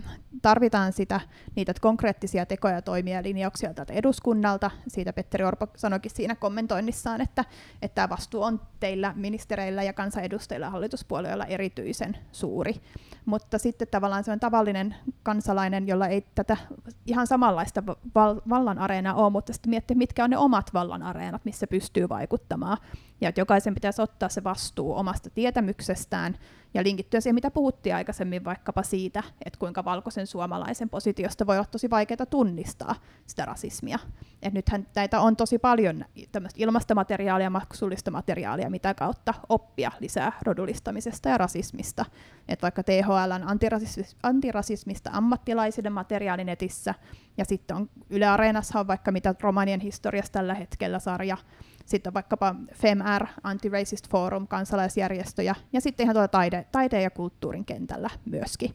tarvitaan 0.41 0.93
sitä, 0.93 1.21
niitä 1.55 1.73
konkreettisia 1.81 2.45
tekoja, 2.45 2.81
toimia 2.81 3.15
ja 3.15 3.23
linjauksia 3.23 3.73
tältä 3.73 3.93
eduskunnalta. 3.93 4.71
Siitä 4.87 5.13
Petteri 5.13 5.43
Orpo 5.43 5.67
sanoikin 5.75 6.11
siinä 6.11 6.35
kommentoinnissaan, 6.35 7.21
että, 7.21 7.45
että 7.81 7.95
tämä 7.95 8.09
vastuu 8.09 8.43
on 8.43 8.61
teillä 8.79 9.13
ministereillä 9.15 9.83
ja 9.83 9.93
kansanedustajilla 9.93 10.69
hallituspuolueilla 10.69 11.45
erityisen 11.45 12.17
suuri. 12.31 12.81
Mutta 13.25 13.57
sitten 13.57 13.87
tavallaan 13.91 14.23
se 14.23 14.31
on 14.31 14.39
tavallinen 14.39 14.95
kansalainen, 15.23 15.87
jolla 15.87 16.07
ei 16.07 16.25
tätä 16.35 16.57
ihan 17.05 17.27
samanlaista 17.27 17.83
val- 18.15 18.41
vallan 18.49 18.79
areenaa 18.79 19.13
ole, 19.13 19.29
mutta 19.29 19.53
sitten 19.53 19.69
miettiä, 19.69 19.97
mitkä 19.97 20.23
on 20.23 20.29
ne 20.29 20.37
omat 20.37 20.73
vallan 20.73 21.03
areenat, 21.03 21.45
missä 21.45 21.67
pystyy 21.67 22.09
vaikuttamaan. 22.09 22.77
Ja 23.21 23.29
että 23.29 23.41
jokaisen 23.41 23.73
pitäisi 23.73 24.01
ottaa 24.01 24.29
se 24.29 24.43
vastuu 24.43 24.93
omasta 24.95 25.29
tietämyksestään 25.29 26.37
ja 26.73 26.83
linkittyä 26.83 27.21
siihen, 27.21 27.35
mitä 27.35 27.51
puhuttiin 27.51 27.95
aikaisemmin 27.95 28.45
vaikkapa 28.45 28.83
siitä, 28.83 29.23
että 29.45 29.59
kuinka 29.59 29.85
valkoisen 29.85 30.27
suomalaisen 30.27 30.89
positiosta 30.89 31.47
voi 31.47 31.57
olla 31.57 31.67
tosi 31.71 31.89
vaikeaa 31.89 32.25
tunnistaa 32.29 32.95
sitä 33.25 33.45
rasismia. 33.45 33.99
Et 34.41 34.53
nythän 34.53 34.87
näitä 34.95 35.19
on 35.19 35.35
tosi 35.35 35.59
paljon 35.59 36.05
tämmöistä 36.31 36.63
ilmasta 36.63 36.95
materiaalia, 36.95 37.49
maksullista 37.49 38.11
materiaalia, 38.11 38.69
mitä 38.69 38.93
kautta 38.93 39.33
oppia 39.49 39.91
lisää 39.99 40.31
rodullistamisesta 40.41 41.29
ja 41.29 41.37
rasismista. 41.37 42.05
Et 42.47 42.61
vaikka 42.61 42.83
THL 42.83 43.31
antirasismista, 43.45 44.19
antirasismista 44.23 45.09
ammattilaisille 45.13 45.89
materiaalinetissä, 45.89 46.93
ja 47.37 47.45
sitten 47.45 47.77
on 47.77 47.89
Yle 48.09 48.25
Areenassa 48.25 48.79
on 48.79 48.87
vaikka 48.87 49.11
mitä 49.11 49.35
romanien 49.41 49.79
historiasta 49.79 50.39
tällä 50.39 50.53
hetkellä 50.53 50.99
sarja, 50.99 51.37
sitten 51.85 52.09
on 52.09 52.13
vaikkapa 52.13 52.55
FEMR, 52.73 53.27
Anti-Racist 53.43 54.09
Forum, 54.09 54.47
kansalaisjärjestöjä, 54.47 55.55
ja 55.73 55.81
sitten 55.81 56.03
ihan 56.03 56.13
tuolla 56.13 56.27
taide, 56.27 56.65
taiteen 56.71 57.03
ja 57.03 57.09
kulttuurin 57.09 57.65
kentällä 57.65 58.09
myöskin. 58.25 58.73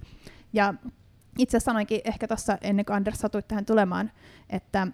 Ja 0.53 0.75
itse 1.38 1.61
sanoinkin 1.61 2.01
ehkä 2.05 2.29
tuossa 2.29 2.59
ennen 2.61 2.85
kuin 2.85 2.96
Anders 2.96 3.18
satui 3.18 3.42
tähän 3.42 3.64
tulemaan, 3.64 4.11
että 4.51 4.87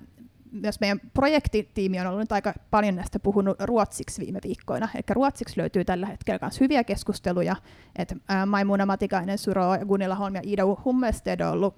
myös 0.52 0.80
meidän 0.80 1.00
projektitiimi 1.14 2.00
on 2.00 2.06
ollut 2.06 2.20
nyt 2.20 2.32
aika 2.32 2.54
paljon 2.70 2.96
näistä 2.96 3.18
puhunut 3.18 3.56
ruotsiksi 3.60 4.22
viime 4.22 4.38
viikkoina. 4.44 4.88
Eli 4.94 5.02
ruotsiksi 5.10 5.60
löytyy 5.60 5.84
tällä 5.84 6.06
hetkellä 6.06 6.38
myös 6.42 6.60
hyviä 6.60 6.84
keskusteluja, 6.84 7.56
että 7.96 8.16
Maimuna 8.46 8.86
Matikainen, 8.86 9.38
Suro, 9.38 9.64
Gunilla 9.86 10.14
Holm 10.14 10.34
ja 10.34 10.40
Ida 10.44 10.62
Hummelsted 10.84 11.40
on 11.40 11.52
ollut 11.52 11.74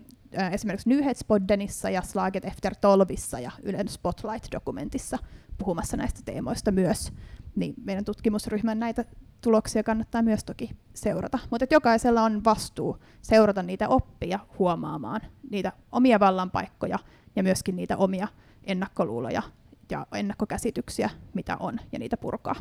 esimerkiksi 0.53 0.89
Nyhetspoddenissa 0.89 1.91
ja 1.91 2.03
Slaget 2.03 2.45
efter 2.45 2.75
tolvissa 2.81 3.41
ja 3.41 3.51
Ylen 3.63 3.89
Spotlight-dokumentissa 3.89 5.19
puhumassa 5.59 5.97
näistä 5.97 6.21
teemoista 6.25 6.71
myös. 6.71 7.13
Niin 7.57 7.75
meidän 7.85 8.05
tutkimusryhmän 8.05 8.79
näitä 8.79 9.05
tuloksia 9.41 9.83
kannattaa 9.83 10.23
myös 10.23 10.45
toki 10.45 10.71
seurata. 10.95 11.39
Mutta 11.51 11.67
jokaisella 11.71 12.23
on 12.23 12.45
vastuu 12.45 12.99
seurata 13.23 13.63
niitä 13.63 13.89
oppia 13.89 14.39
huomaamaan 14.59 15.21
niitä 15.51 15.73
omia 15.93 16.21
vallanpaikkoja 16.21 16.99
ja 17.37 17.43
myöskin 17.43 17.77
niitä 17.77 17.97
omia 17.97 18.29
ennakkoluuloja 18.65 19.43
ja 19.91 20.07
ennakkokäsityksiä, 20.15 21.11
mitä 21.35 21.57
on, 21.57 21.81
ja 21.93 21.99
niitä 21.99 22.17
purkaa. 22.17 22.57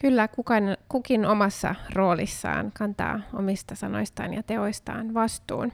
Kyllä, 0.00 0.28
kukaan, 0.28 0.62
kukin 0.88 1.26
omassa 1.26 1.74
roolissaan 1.94 2.72
kantaa 2.78 3.20
omista 3.32 3.74
sanoistaan 3.74 4.34
ja 4.34 4.42
teoistaan 4.42 5.14
vastuun. 5.14 5.72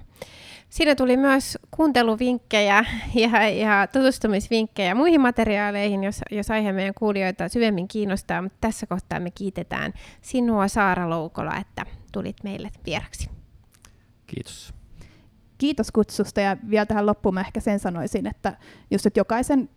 Siinä 0.69 0.95
tuli 0.95 1.17
myös 1.17 1.59
kuunteluvinkkejä 1.71 2.85
ja, 3.15 3.49
ja 3.49 3.87
tutustumisvinkkejä 3.87 4.95
muihin 4.95 5.21
materiaaleihin, 5.21 6.05
jos, 6.05 6.21
jos 6.31 6.51
aihe 6.51 6.73
meidän 6.73 6.95
kuulijoita 6.95 7.49
syvemmin 7.49 7.89
kiinnostaa. 7.89 8.43
Mutta 8.43 8.59
tässä 8.61 8.87
kohtaa 8.87 9.21
me 9.21 9.31
kiitetään 9.31 9.93
sinua 10.21 10.69
Saara 10.69 11.11
Loukola, 11.11 11.57
että 11.57 11.87
tulit 12.13 12.37
meille 12.45 12.71
vieraksi. 12.87 13.31
Kiitos. 14.27 14.75
Kiitos 15.59 15.91
kutsusta 15.93 16.41
ja 16.41 16.57
vielä 16.71 16.87
tähän 16.87 17.07
loppuun 17.07 17.35
mä 17.35 17.41
ehkä 17.41 17.61
sen 17.61 17.79
sanoisin, 17.79 18.27
että 18.27 18.57
just 18.91 19.07
että 19.07 19.21
jokaisen 19.21 19.69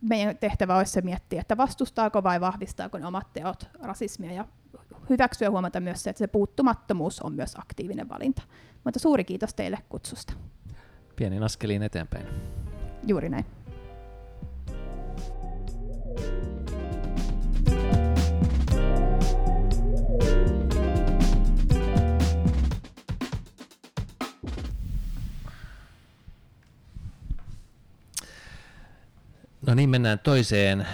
meidän 0.00 0.38
tehtävä 0.38 0.76
olisi 0.76 0.92
se 0.92 1.00
miettiä, 1.00 1.40
että 1.40 1.56
vastustaako 1.56 2.22
vai 2.22 2.40
vahvistaako 2.40 2.98
ne 2.98 3.06
omat 3.06 3.32
teot 3.32 3.68
rasismia 3.82 4.32
ja 4.32 4.44
hyväksyä 5.10 5.50
huomata 5.50 5.80
myös 5.80 6.02
se, 6.02 6.10
että 6.10 6.18
se 6.18 6.26
puuttumattomuus 6.26 7.20
on 7.20 7.34
myös 7.34 7.56
aktiivinen 7.56 8.08
valinta. 8.08 8.42
Mutta 8.84 9.00
suuri 9.00 9.24
kiitos 9.24 9.54
teille 9.54 9.78
kutsusta. 9.88 10.32
Pienin 11.16 11.42
askeliin 11.42 11.82
eteenpäin. 11.82 12.26
Juuri 13.06 13.28
näin. 13.28 13.44
No 29.74 29.76
niin, 29.76 29.90
mennään 29.90 30.18
toiseen 30.18 30.86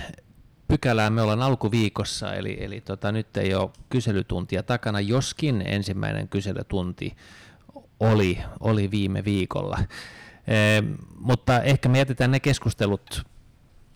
pykälään. 0.68 1.12
Me 1.12 1.22
ollaan 1.22 1.42
alkuviikossa, 1.42 2.34
eli, 2.34 2.56
eli 2.60 2.80
tota, 2.80 3.12
nyt 3.12 3.36
ei 3.36 3.54
ole 3.54 3.70
kyselytuntia 3.88 4.62
takana, 4.62 5.00
joskin 5.00 5.62
ensimmäinen 5.66 6.28
kyselytunti 6.28 7.16
oli, 8.00 8.38
oli 8.60 8.90
viime 8.90 9.24
viikolla. 9.24 9.78
E, 10.46 10.82
mutta 11.18 11.62
ehkä 11.62 11.88
me 11.88 11.98
jätetään 11.98 12.30
ne 12.30 12.40
keskustelut 12.40 13.26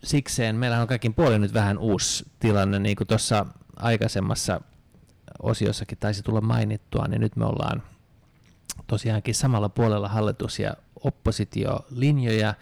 sikseen. 0.03 0.55
Meillä 0.55 0.81
on 0.81 0.87
kaikin 0.87 1.13
puolin 1.13 1.41
nyt 1.41 1.53
vähän 1.53 1.77
uusi 1.77 2.25
tilanne, 2.39 2.79
niin 2.79 2.95
kuin 2.95 3.07
tuossa 3.07 3.45
aikaisemmassa 3.75 4.61
osiossakin 5.43 5.97
taisi 5.97 6.23
tulla 6.23 6.41
mainittua, 6.41 7.07
niin 7.07 7.21
nyt 7.21 7.35
me 7.35 7.45
ollaan 7.45 7.83
tosiaankin 8.87 9.35
samalla 9.35 9.69
puolella 9.69 10.07
hallitus- 10.07 10.59
ja 10.59 10.73
oppositiolinjoja, 11.03 12.53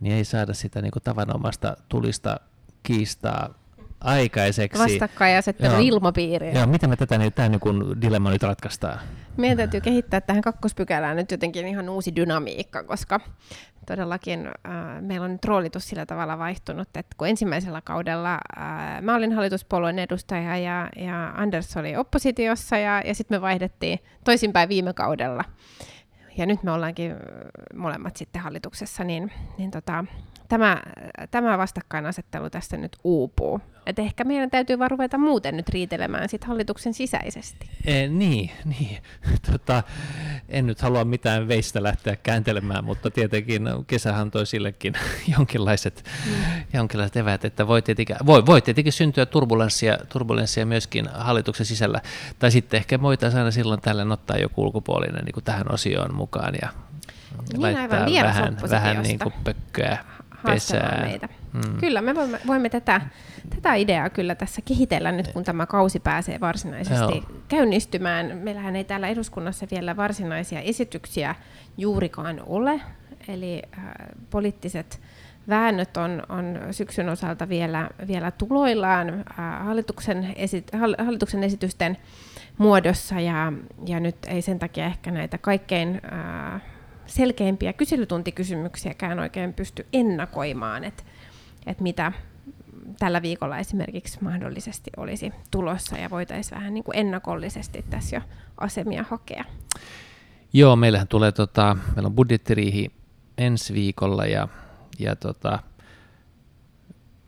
niin 0.00 0.14
ei 0.14 0.24
saada 0.24 0.54
sitä 0.54 0.82
niin 0.82 0.90
kuin 0.90 1.02
tavanomaista 1.02 1.76
tulista 1.88 2.40
kiistaa 2.82 3.54
aikaiseksi. 4.00 4.82
Vastakkainasettelu 4.82 5.74
ilmapiiriä. 5.80 6.52
Joo, 6.52 6.66
miten 6.66 6.90
me 6.90 6.96
tätä 6.96 7.18
niin, 7.18 7.32
tämä 7.32 7.48
niin 7.48 8.00
dilemma 8.00 8.30
nyt 8.30 8.42
ratkaistaan? 8.42 9.00
Meidän 9.36 9.56
täytyy 9.56 9.80
kehittää 9.80 10.20
tähän 10.20 10.42
kakkospykälään 10.42 11.16
nyt 11.16 11.30
jotenkin 11.30 11.68
ihan 11.68 11.88
uusi 11.88 12.16
dynamiikka, 12.16 12.84
koska 12.84 13.20
todellakin 13.86 14.46
äh, 14.46 14.52
meillä 15.00 15.24
on 15.24 15.32
nyt 15.32 15.44
roolitus 15.44 15.88
sillä 15.88 16.06
tavalla 16.06 16.38
vaihtunut, 16.38 16.88
että 16.88 17.16
kun 17.16 17.28
ensimmäisellä 17.28 17.80
kaudella 17.80 18.34
äh, 18.34 19.02
mä 19.02 19.14
olin 19.14 19.32
hallituspuolueen 19.32 19.98
edustaja 19.98 20.56
ja, 20.56 20.88
ja 20.96 21.32
Anders 21.36 21.76
oli 21.76 21.96
oppositiossa 21.96 22.78
ja, 22.78 23.02
ja 23.04 23.14
sitten 23.14 23.36
me 23.36 23.40
vaihdettiin 23.40 23.98
toisinpäin 24.24 24.68
viime 24.68 24.92
kaudella 24.92 25.44
ja 26.38 26.46
nyt 26.46 26.62
me 26.62 26.72
ollaankin 26.72 27.14
molemmat 27.74 28.16
sitten 28.16 28.42
hallituksessa, 28.42 29.04
niin, 29.04 29.32
niin 29.58 29.70
tota, 29.70 30.04
tämä, 30.48 30.82
tämä 31.30 31.58
vastakkainasettelu 31.58 32.50
tässä 32.50 32.76
nyt 32.76 32.96
uupuu. 33.04 33.60
Et 33.86 33.98
ehkä 33.98 34.24
meidän 34.24 34.50
täytyy 34.50 34.78
vaan 34.78 34.90
ruveta 34.90 35.18
muuten 35.18 35.56
nyt 35.56 35.68
riitelemään 35.68 36.28
sit 36.28 36.44
hallituksen 36.44 36.94
sisäisesti. 36.94 37.70
E, 37.84 38.08
niin, 38.08 38.50
niin. 38.78 38.98
Tota, 39.52 39.82
en 40.48 40.66
nyt 40.66 40.80
halua 40.80 41.04
mitään 41.04 41.48
veistä 41.48 41.82
lähteä 41.82 42.16
kääntelemään, 42.16 42.84
mutta 42.84 43.10
tietenkin 43.10 43.62
kesähän 43.86 44.30
toi 44.30 44.46
sillekin 44.46 44.94
jonkinlaiset, 45.36 46.04
mm. 46.26 46.32
jonkinlaiset 46.72 47.16
eväät, 47.16 47.44
että 47.44 47.66
voi 47.66 47.82
tietenkin, 47.82 48.16
voi, 48.26 48.46
voi 48.46 48.62
tietenkin 48.62 48.92
syntyä 48.92 49.26
turbulenssia, 49.26 49.98
turbulenssia 50.08 50.66
myöskin 50.66 51.08
hallituksen 51.14 51.66
sisällä. 51.66 52.00
Tai 52.38 52.50
sitten 52.50 52.78
ehkä 52.78 53.02
voitaisiin 53.02 53.38
aina 53.38 53.50
silloin 53.50 53.80
tällä 53.80 54.06
ottaa 54.12 54.36
joku 54.36 54.62
ulkopuolinen 54.62 55.24
niin 55.24 55.34
kuin 55.34 55.44
tähän 55.44 55.72
osioon 55.72 56.14
mukaan 56.14 56.54
ja 56.62 56.68
niin, 57.52 57.62
laittaa 57.62 58.06
vähän, 58.22 58.56
vähän 58.70 59.02
niin 59.02 59.18
kuin 59.18 59.34
pökköä 59.44 59.98
pesää. 60.42 61.00
meitä. 61.02 61.28
Mm. 61.52 61.76
Kyllä, 61.80 62.02
me 62.02 62.14
voimme, 62.14 62.40
voimme 62.46 62.68
tätä, 62.68 63.00
tätä 63.54 63.74
ideaa 63.74 64.10
kyllä 64.10 64.34
tässä 64.34 64.62
kehitellä 64.64 65.12
nyt, 65.12 65.28
kun 65.28 65.44
tämä 65.44 65.66
kausi 65.66 66.00
pääsee 66.00 66.40
varsinaisesti 66.40 67.16
Joo. 67.16 67.40
käynnistymään. 67.48 68.38
Meillähän 68.38 68.76
ei 68.76 68.84
täällä 68.84 69.08
eduskunnassa 69.08 69.66
vielä 69.70 69.96
varsinaisia 69.96 70.60
esityksiä 70.60 71.34
juurikaan 71.78 72.42
ole, 72.46 72.80
eli 73.28 73.62
äh, 73.78 73.84
poliittiset 74.30 75.00
väännöt 75.48 75.96
on, 75.96 76.22
on 76.28 76.58
syksyn 76.70 77.08
osalta 77.08 77.48
vielä, 77.48 77.90
vielä 78.08 78.30
tuloillaan 78.30 79.08
äh, 79.08 79.24
hallituksen, 79.66 80.34
esi- 80.36 80.64
hallituksen 80.98 81.44
esitysten 81.44 81.96
muodossa, 82.58 83.20
ja, 83.20 83.52
ja 83.86 84.00
nyt 84.00 84.16
ei 84.26 84.42
sen 84.42 84.58
takia 84.58 84.86
ehkä 84.86 85.10
näitä 85.10 85.38
kaikkein 85.38 86.00
äh, 86.12 86.62
selkeimpiä 87.08 87.72
kyselytuntikysymyksiäkään 87.72 89.18
oikein 89.18 89.54
pysty 89.54 89.86
ennakoimaan, 89.92 90.84
että, 90.84 91.02
että 91.66 91.82
mitä 91.82 92.12
tällä 92.98 93.22
viikolla 93.22 93.58
esimerkiksi 93.58 94.18
mahdollisesti 94.20 94.90
olisi 94.96 95.32
tulossa 95.50 95.96
ja 95.96 96.10
voitaisiin 96.10 96.58
vähän 96.58 96.74
niin 96.74 96.84
kuin 96.84 96.98
ennakollisesti 96.98 97.84
tässä 97.90 98.16
jo 98.16 98.22
asemia 98.58 99.04
hakea. 99.10 99.44
Joo, 100.52 100.76
meillähän 100.76 101.08
tulee, 101.08 101.32
tota, 101.32 101.76
meillä 101.94 102.06
on 102.06 102.14
budjettiriihi 102.14 102.90
ensi 103.38 103.74
viikolla 103.74 104.26
ja, 104.26 104.48
ja 104.98 105.16
tota, 105.16 105.58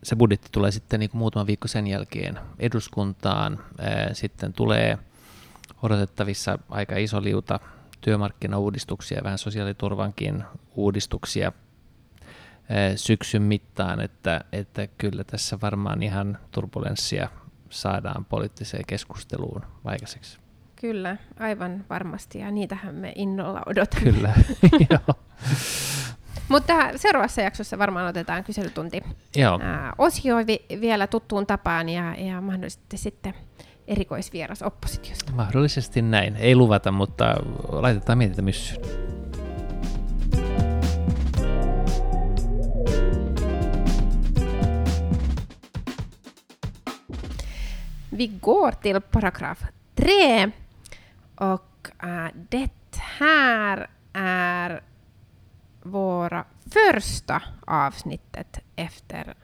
se 0.03 0.17
budjetti 0.17 0.49
tulee 0.53 0.71
sitten 0.71 1.01
niin 1.01 1.11
muutama 1.13 1.47
viikko 1.47 1.69
sen 1.69 1.87
jälkeen 1.87 2.39
eduskuntaan. 2.59 3.59
Sitten 4.13 4.53
tulee 4.53 4.99
odotettavissa 5.83 6.59
aika 6.69 6.97
iso 6.97 7.23
liuta 7.23 7.61
työmarkkinauudistuksia, 8.01 9.25
vähän 9.25 9.39
sosiaaliturvankin 9.39 10.45
uudistuksia 10.75 11.53
eh, 12.71 12.93
syksyn 12.97 13.43
mittaan, 13.43 14.01
että, 14.01 14.45
että 14.53 14.89
kyllä 14.99 15.25
tässä 15.25 15.59
varmaan 15.63 16.03
ihan 16.03 16.39
turbulenssia 16.51 17.29
saadaan 17.71 18.25
poliittiseen 18.25 18.85
keskusteluun 18.87 19.63
vaikaiseksi. 19.85 20.39
Kyllä, 20.77 21.17
aivan 21.39 21.85
varmasti, 21.91 22.39
ja 22.39 22.51
niitähän 22.51 22.95
me 22.95 23.13
innolla 23.15 23.63
odotamme. 23.67 24.13
Kyllä, 24.13 24.35
joo. 24.91 25.15
Mutta 26.49 26.75
seuraavassa 26.97 27.41
jaksossa 27.41 27.79
varmaan 27.79 28.07
otetaan 28.07 28.45
kyselytunti 28.45 29.03
joo. 29.37 29.59
ää, 29.63 29.93
osio 29.99 30.37
vi- 30.37 30.67
vielä 30.81 31.07
tuttuun 31.07 31.47
tapaan 31.47 31.89
ja, 31.89 32.15
ja 32.15 32.41
mahdollisesti 32.41 32.97
sitten 32.97 33.35
erikoisvieras 33.87 34.63
oppositiosta. 34.63 35.33
Mahdollisesti 35.33 36.03
näin. 36.03 36.37
Ei 36.37 36.57
luvata, 36.57 36.93
mutta 36.93 37.37
laitetaan 37.69 38.19
mietintä 38.19 38.43
myös. 38.43 38.81
Vi 48.21 48.29
går 48.29 48.73
till 48.73 49.01
paragraf 49.01 49.63
3 49.95 50.53
och 51.35 51.89
äh, 52.03 52.31
det 52.51 52.97
här 53.19 53.91
är 54.13 54.83
våra 55.83 56.45
första 56.71 57.43
avsnittet 57.67 58.59
efter 58.77 59.35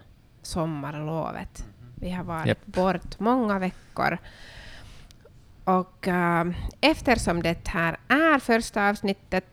sommarlovet. 0.43 1.65
Vi 2.01 2.11
har 2.11 2.25
varit 2.25 2.47
Japp. 2.47 2.67
bort 2.67 3.19
många 3.21 3.59
veckor. 3.59 4.19
Och 5.65 6.09
äh, 6.09 6.47
eftersom 6.81 7.43
det 7.43 7.69
här 7.69 7.97
är 8.09 8.39
första 8.39 8.89
avsnittet 8.89 9.45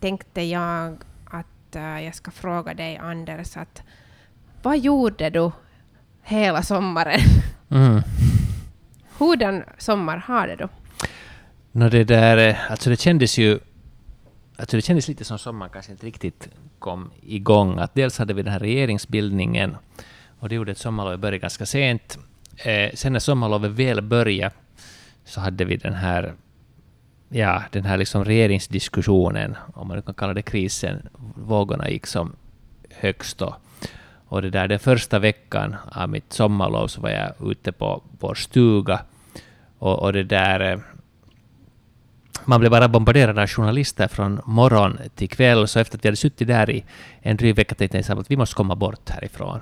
tänkte 0.00 0.42
jag 0.42 0.96
att 1.24 1.76
äh, 1.76 2.04
jag 2.04 2.14
ska 2.14 2.30
fråga 2.30 2.74
dig 2.74 2.96
Anders 2.96 3.56
att 3.56 3.82
vad 4.62 4.78
gjorde 4.78 5.30
du 5.30 5.50
hela 6.22 6.62
sommaren? 6.62 7.20
Mm. 7.70 8.02
Hurdan 9.18 9.62
sommar 9.78 10.16
hade 10.16 10.56
du? 10.56 10.68
No 11.72 11.88
det 11.88 12.04
där, 12.04 12.36
eh, 12.36 12.70
alltså 12.70 12.90
det 12.90 13.00
kändes 13.00 13.38
ju 13.38 13.58
Alltså 14.56 14.76
det 14.76 14.82
kändes 14.82 15.08
lite 15.08 15.24
som 15.24 15.38
sommaren 15.38 15.72
kanske 15.72 15.92
inte 15.92 16.06
riktigt 16.06 16.48
kom 16.78 17.10
igång. 17.22 17.78
Att 17.78 17.94
dels 17.94 18.18
hade 18.18 18.34
vi 18.34 18.42
den 18.42 18.52
här 18.52 18.60
regeringsbildningen 18.60 19.76
och 20.40 20.48
det 20.48 20.54
gjorde 20.54 20.72
att 20.72 20.78
sommarlovet 20.78 21.20
började 21.20 21.38
ganska 21.38 21.66
sent. 21.66 22.18
Eh, 22.56 22.90
sen 22.94 23.12
när 23.12 23.20
sommarlovet 23.20 23.70
väl 23.70 24.00
började 24.02 24.54
så 25.24 25.40
hade 25.40 25.64
vi 25.64 25.76
den 25.76 25.94
här, 25.94 26.32
ja, 27.28 27.62
den 27.70 27.84
här 27.84 27.96
liksom 27.96 28.24
regeringsdiskussionen, 28.24 29.56
om 29.74 29.88
man 29.88 29.96
nu 29.96 30.02
kan 30.02 30.14
kalla 30.14 30.34
det 30.34 30.42
krisen. 30.42 31.08
Vågorna 31.34 31.90
gick 31.90 32.06
som 32.06 32.32
högst 32.90 33.38
då. 33.38 33.56
Och 34.28 34.42
det 34.42 34.50
där, 34.50 34.68
den 34.68 34.78
första 34.78 35.18
veckan 35.18 35.76
av 35.92 36.08
mitt 36.08 36.32
sommarlov 36.32 36.88
så 36.88 37.00
var 37.00 37.10
jag 37.10 37.50
ute 37.50 37.72
på 37.72 38.02
vår 38.20 38.34
stuga 38.34 39.00
och, 39.78 39.98
och 39.98 40.12
det 40.12 40.22
där 40.22 40.72
eh, 40.72 40.78
man 42.44 42.60
blev 42.60 42.70
bara 42.70 42.88
bombarderad 42.88 43.38
av 43.38 43.46
journalister 43.46 44.08
från 44.08 44.40
morgon 44.44 44.98
till 45.14 45.28
kväll, 45.28 45.68
så 45.68 45.78
efter 45.80 45.98
att 45.98 46.04
vi 46.04 46.08
hade 46.08 46.16
suttit 46.16 46.48
där 46.48 46.70
i 46.70 46.84
en 47.20 47.36
dryg 47.36 47.54
vecka 47.54 47.74
tänkte 47.74 48.04
jag 48.08 48.18
att 48.18 48.30
vi 48.30 48.36
måste 48.36 48.54
komma 48.54 48.74
bort 48.74 49.10
härifrån. 49.10 49.60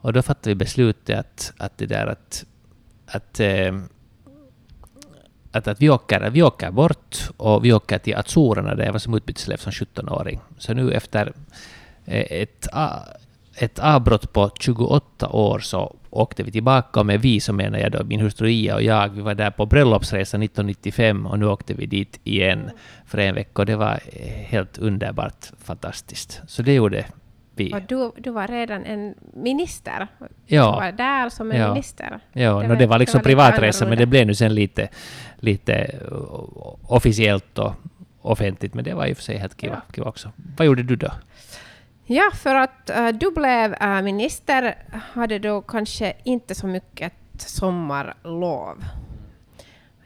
Och 0.00 0.12
då 0.12 0.22
fattade 0.22 0.50
vi 0.50 0.54
beslutet 0.54 1.18
att, 1.18 1.52
att 1.58 1.78
det 1.78 1.86
där 1.86 2.06
att, 2.06 2.44
att, 3.06 3.40
eh, 3.40 3.78
att, 5.52 5.68
att 5.68 5.82
vi, 5.82 5.90
åker, 5.90 6.30
vi 6.30 6.42
åker 6.42 6.70
bort 6.70 7.16
och 7.36 7.64
vi 7.64 7.72
åker 7.72 7.98
till 7.98 8.16
Azorerna 8.16 8.74
där 8.74 8.84
jag 8.84 8.92
var 8.92 8.98
som 8.98 9.14
utbyteselev 9.14 9.56
som 9.56 9.72
17-åring. 9.72 10.40
Så 10.58 10.74
nu 10.74 10.92
efter 10.92 11.32
eh, 12.04 12.24
ett, 12.30 12.68
ett 13.56 13.78
avbrott 13.78 14.32
på 14.32 14.50
28 14.60 15.28
år 15.28 15.58
så 15.58 15.96
åkte 16.10 16.42
vi 16.42 16.52
tillbaka 16.52 17.00
och 17.00 17.06
med 17.06 17.20
vi 17.20 17.40
så 17.40 17.52
menar 17.52 17.78
jag 17.78 17.92
då 17.92 18.04
min 18.04 18.20
hustru 18.20 18.50
Ia 18.50 18.74
och 18.74 18.82
jag. 18.82 19.08
Vi 19.08 19.20
var 19.20 19.34
där 19.34 19.50
på 19.50 19.66
bröllopsresa 19.66 20.36
1995 20.36 21.26
och 21.26 21.38
nu 21.38 21.46
åkte 21.46 21.74
vi 21.74 21.86
dit 21.86 22.20
igen 22.24 22.70
för 23.06 23.18
en 23.18 23.34
vecka 23.34 23.62
och 23.62 23.66
det 23.66 23.76
var 23.76 24.00
eh, 24.06 24.28
helt 24.28 24.78
underbart 24.78 25.52
fantastiskt. 25.64 26.40
Så 26.46 26.62
det 26.62 26.74
gjorde 26.74 27.06
vi. 27.54 27.74
Och 27.74 27.82
du, 27.82 28.12
du 28.16 28.30
var 28.30 28.48
redan 28.48 28.84
en 28.84 29.14
minister. 29.34 30.06
Du 30.18 30.26
Ja, 30.56 30.70
var 30.72 30.92
där 30.92 31.28
som 31.28 31.50
en 31.52 31.60
Ja. 31.60 31.68
minister. 31.72 32.20
ja 32.32 32.54
det 32.54 32.62
det, 32.62 32.68
var- 32.68 32.76
det 32.76 32.86
var 32.86 32.98
det 32.98 32.98
liksom 32.98 33.18
var 33.18 33.22
lite 33.22 33.28
privatresa 33.28 33.86
men 33.86 33.98
det 33.98 34.06
blev 34.06 34.26
nu 34.26 34.34
sen 34.34 34.54
lite, 34.54 34.88
lite 35.40 35.98
uh, 36.12 36.74
officiellt 36.86 37.58
och 37.58 37.72
offentligt 38.22 38.74
men 38.74 38.84
det 38.84 38.94
var 38.94 39.06
i 39.06 39.12
och 39.12 39.16
för 39.16 39.24
sig 39.24 39.36
helt 39.38 39.56
kiva, 39.60 39.82
kiva 39.94 40.06
också. 40.08 40.32
Vad 40.56 40.66
gjorde 40.66 40.82
du 40.82 40.96
då? 40.96 41.10
Ja, 42.06 42.30
för 42.34 42.54
att 42.54 42.90
eh, 42.90 43.08
du 43.08 43.30
blev 43.30 43.74
eh, 43.74 44.02
minister 44.02 44.74
hade 45.12 45.38
du 45.38 45.62
kanske 45.68 46.12
inte 46.24 46.54
så 46.54 46.66
mycket 46.66 47.12
sommarlov. 47.36 48.84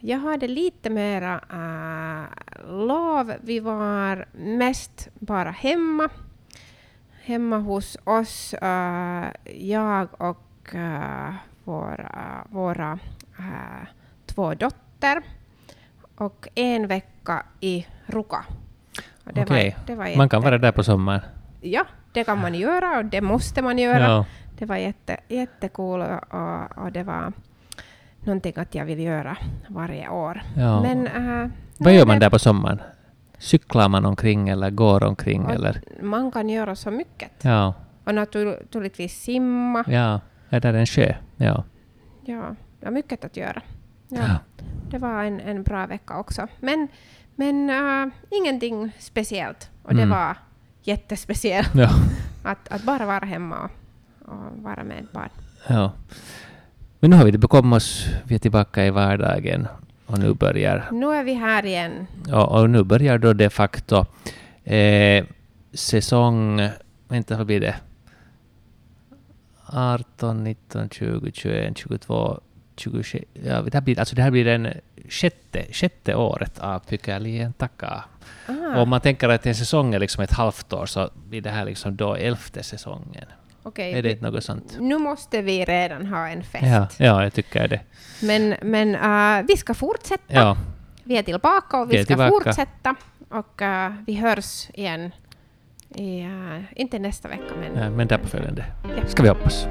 Jag 0.01 0.19
hade 0.19 0.49
lite 0.49 0.91
mera 0.91 1.41
eh, 1.51 2.71
lov. 2.87 3.33
Vi 3.43 3.61
var 3.61 4.27
mest 4.33 5.09
bara 5.15 5.51
hemma. 5.51 6.09
Hemma 7.25 7.59
hos 7.59 7.97
oss, 8.05 8.55
eh, 8.55 9.25
jag 9.55 10.09
och 10.19 10.75
eh, 10.75 11.35
våra, 11.65 12.45
våra 12.51 12.99
eh, 13.39 13.87
två 14.27 14.55
dotter. 14.55 15.23
Och 16.17 16.49
en 16.55 16.87
vecka 16.87 17.43
i 17.61 17.87
Ruka. 18.07 18.45
Okej, 19.27 19.77
det 19.87 19.95
var 19.95 20.17
Man 20.17 20.29
kan 20.29 20.41
jätte- 20.41 20.51
vara 20.51 20.59
där 20.59 20.73
på 20.73 20.85
sommaren. 20.85 21.21
Ja, 21.61 21.85
det 22.13 22.25
kan 22.25 22.41
man 22.41 22.55
göra 22.55 22.99
och 22.99 23.05
det 23.05 23.21
måste 23.21 23.63
man 23.63 23.79
göra. 23.79 24.01
Ja. 24.01 24.27
Det 24.59 24.67
var 24.67 24.77
jätte, 24.77 25.17
jättekul 25.29 26.01
och, 26.01 26.35
och, 26.85 26.93
det 26.93 27.03
var 27.03 27.33
någonting 28.21 28.53
att 28.57 28.75
jag 28.75 28.85
vill 28.85 29.01
göra 29.01 29.37
varje 29.69 30.09
år. 30.09 30.43
Ja. 30.57 30.83
Men, 30.83 31.07
äh, 31.07 31.49
Vad 31.79 31.93
gör 31.93 32.07
man 32.07 32.19
där 32.19 32.31
på 32.31 32.39
sommaren? 32.39 32.81
Cyklar 33.39 33.89
man 33.89 34.05
omkring 34.07 34.49
eller 34.49 34.71
går 34.71 35.05
omkring 35.05 35.45
och 35.45 35.51
eller? 35.51 35.81
Man 36.03 36.31
kan 36.33 36.49
göra 36.49 36.75
så 36.77 36.91
mycket. 36.91 37.31
Ja, 37.43 37.75
Och 38.05 38.15
naturligtvis 38.15 39.21
simma. 39.23 39.85
ja. 39.87 40.21
Är 40.49 40.61
där 40.61 40.75
en 40.75 40.87
sjö? 40.87 41.15
Ja. 41.37 41.65
Ja, 42.25 42.57
det 42.81 42.87
var 42.87 42.93
mycket 42.93 43.25
att 43.25 43.37
göra. 43.37 43.63
Ja, 44.09 44.19
Ja. 44.19 44.39
Det 44.91 44.99
var 44.99 45.25
en, 45.25 45.41
en 45.41 45.63
bra 45.63 45.87
vecka 45.87 46.19
också. 46.19 46.47
Men, 46.61 46.89
men 47.35 47.71
äh, 47.71 48.13
ingenting 48.31 48.93
speciellt. 48.99 49.71
Och 49.83 49.95
det 49.95 50.03
Mm. 50.03 50.19
var 50.19 50.37
jättespeciellt 50.83 51.75
Ja. 51.75 51.89
att, 52.45 52.69
att 52.73 52.83
bara 52.83 53.07
vara 53.07 53.25
hemma 53.25 53.57
och, 53.59 53.71
och 54.33 54.63
vara 54.63 54.85
med 54.85 55.07
barn. 55.13 55.29
ja. 55.69 55.93
Men 57.01 57.11
nu 57.11 57.17
har 57.17 57.25
vi 57.25 57.31
det 57.31 57.39
bekommit 57.39 57.77
oss, 57.77 58.07
vi 58.25 58.35
är 58.35 58.39
tillbaka 58.39 58.87
i 58.87 58.91
vardagen 58.91 59.69
och 60.07 60.19
nu 60.19 60.35
börjar, 60.35 60.89
Nu 60.93 61.07
är 61.07 61.25
vi 61.25 61.35
här 61.35 61.67
igen. 61.67 62.07
och, 62.33 62.61
och 62.61 62.71
nu 62.71 62.85
börjar 62.85 63.19
då 63.19 63.33
de 63.33 63.51
facto 63.51 64.07
eh, 64.65 65.25
säsong, 65.73 66.69
vänta 67.09 67.37
vad 67.37 67.47
blir 67.47 67.61
det? 67.61 67.75
18, 69.67 70.45
19, 70.45 70.89
20, 70.89 71.31
21, 71.33 71.79
22, 71.79 72.41
26, 72.77 73.25
ja, 73.45 73.63
det 73.63 73.75
här 73.75 73.81
blir, 73.81 73.99
alltså 73.99 74.17
det 74.17 74.23
här 74.23 74.31
blir 74.31 74.45
den 74.45 74.69
sjätte, 75.09 75.65
sjätte 75.73 76.15
året 76.15 76.59
av 76.59 76.79
Pykälien 76.79 77.53
Och 78.75 78.83
om 78.83 78.89
man 78.89 79.01
tänker 79.01 79.29
att 79.29 79.47
en 79.47 79.55
säsong 79.55 79.95
är 79.95 79.99
liksom 79.99 80.25
ett 80.25 80.33
halvt 80.33 80.73
år 80.73 80.87
så 80.87 81.11
blir 81.29 81.41
det 81.41 81.51
här 81.51 81.65
liksom 81.65 81.97
då 81.97 82.15
elfte 82.15 82.63
säsongen. 82.63 83.25
Okej. 83.65 83.93
Är 83.93 84.03
det 84.03 84.11
inte 84.11 84.31
något 84.31 84.45
sånt? 84.45 84.77
Nu 84.81 84.99
måste 84.99 85.43
vi 85.43 85.65
redan 85.65 86.07
ha 86.07 86.29
en 86.29 86.43
fest. 86.43 86.65
Ja, 86.67 86.89
ja, 87.07 87.23
jag 87.23 87.33
tycker 87.35 87.69
det. 87.69 87.81
Men, 88.23 88.55
men 88.63 88.95
äh, 89.39 89.45
vi 89.49 89.57
ska 89.57 89.75
fortsätta. 89.75 90.23
Ja, 90.35 90.57
Vi 91.05 91.17
är 91.19 91.23
tillbaka 91.23 91.79
och 91.81 91.93
vi 91.93 91.97
Vi 91.97 92.05
ska 92.05 92.15
tillbaka. 92.15 92.45
fortsätta. 92.45 92.95
Och 93.29 93.63
äh, 93.63 93.93
vi 94.07 94.15
hörs 94.15 94.69
igen. 94.75 95.11
I, 95.97 96.21
äh, 96.21 96.61
inte 96.77 96.99
nästa 96.99 97.29
vecka, 97.29 97.55
men... 97.61 97.83
ja 97.83 97.91
men 97.91 98.07
där 98.09 98.19
på 98.19 98.29
följande. 98.29 98.65
Ja. 98.83 99.07
Ska 99.09 99.23
vi 99.23 99.29
hoppas. 99.29 99.67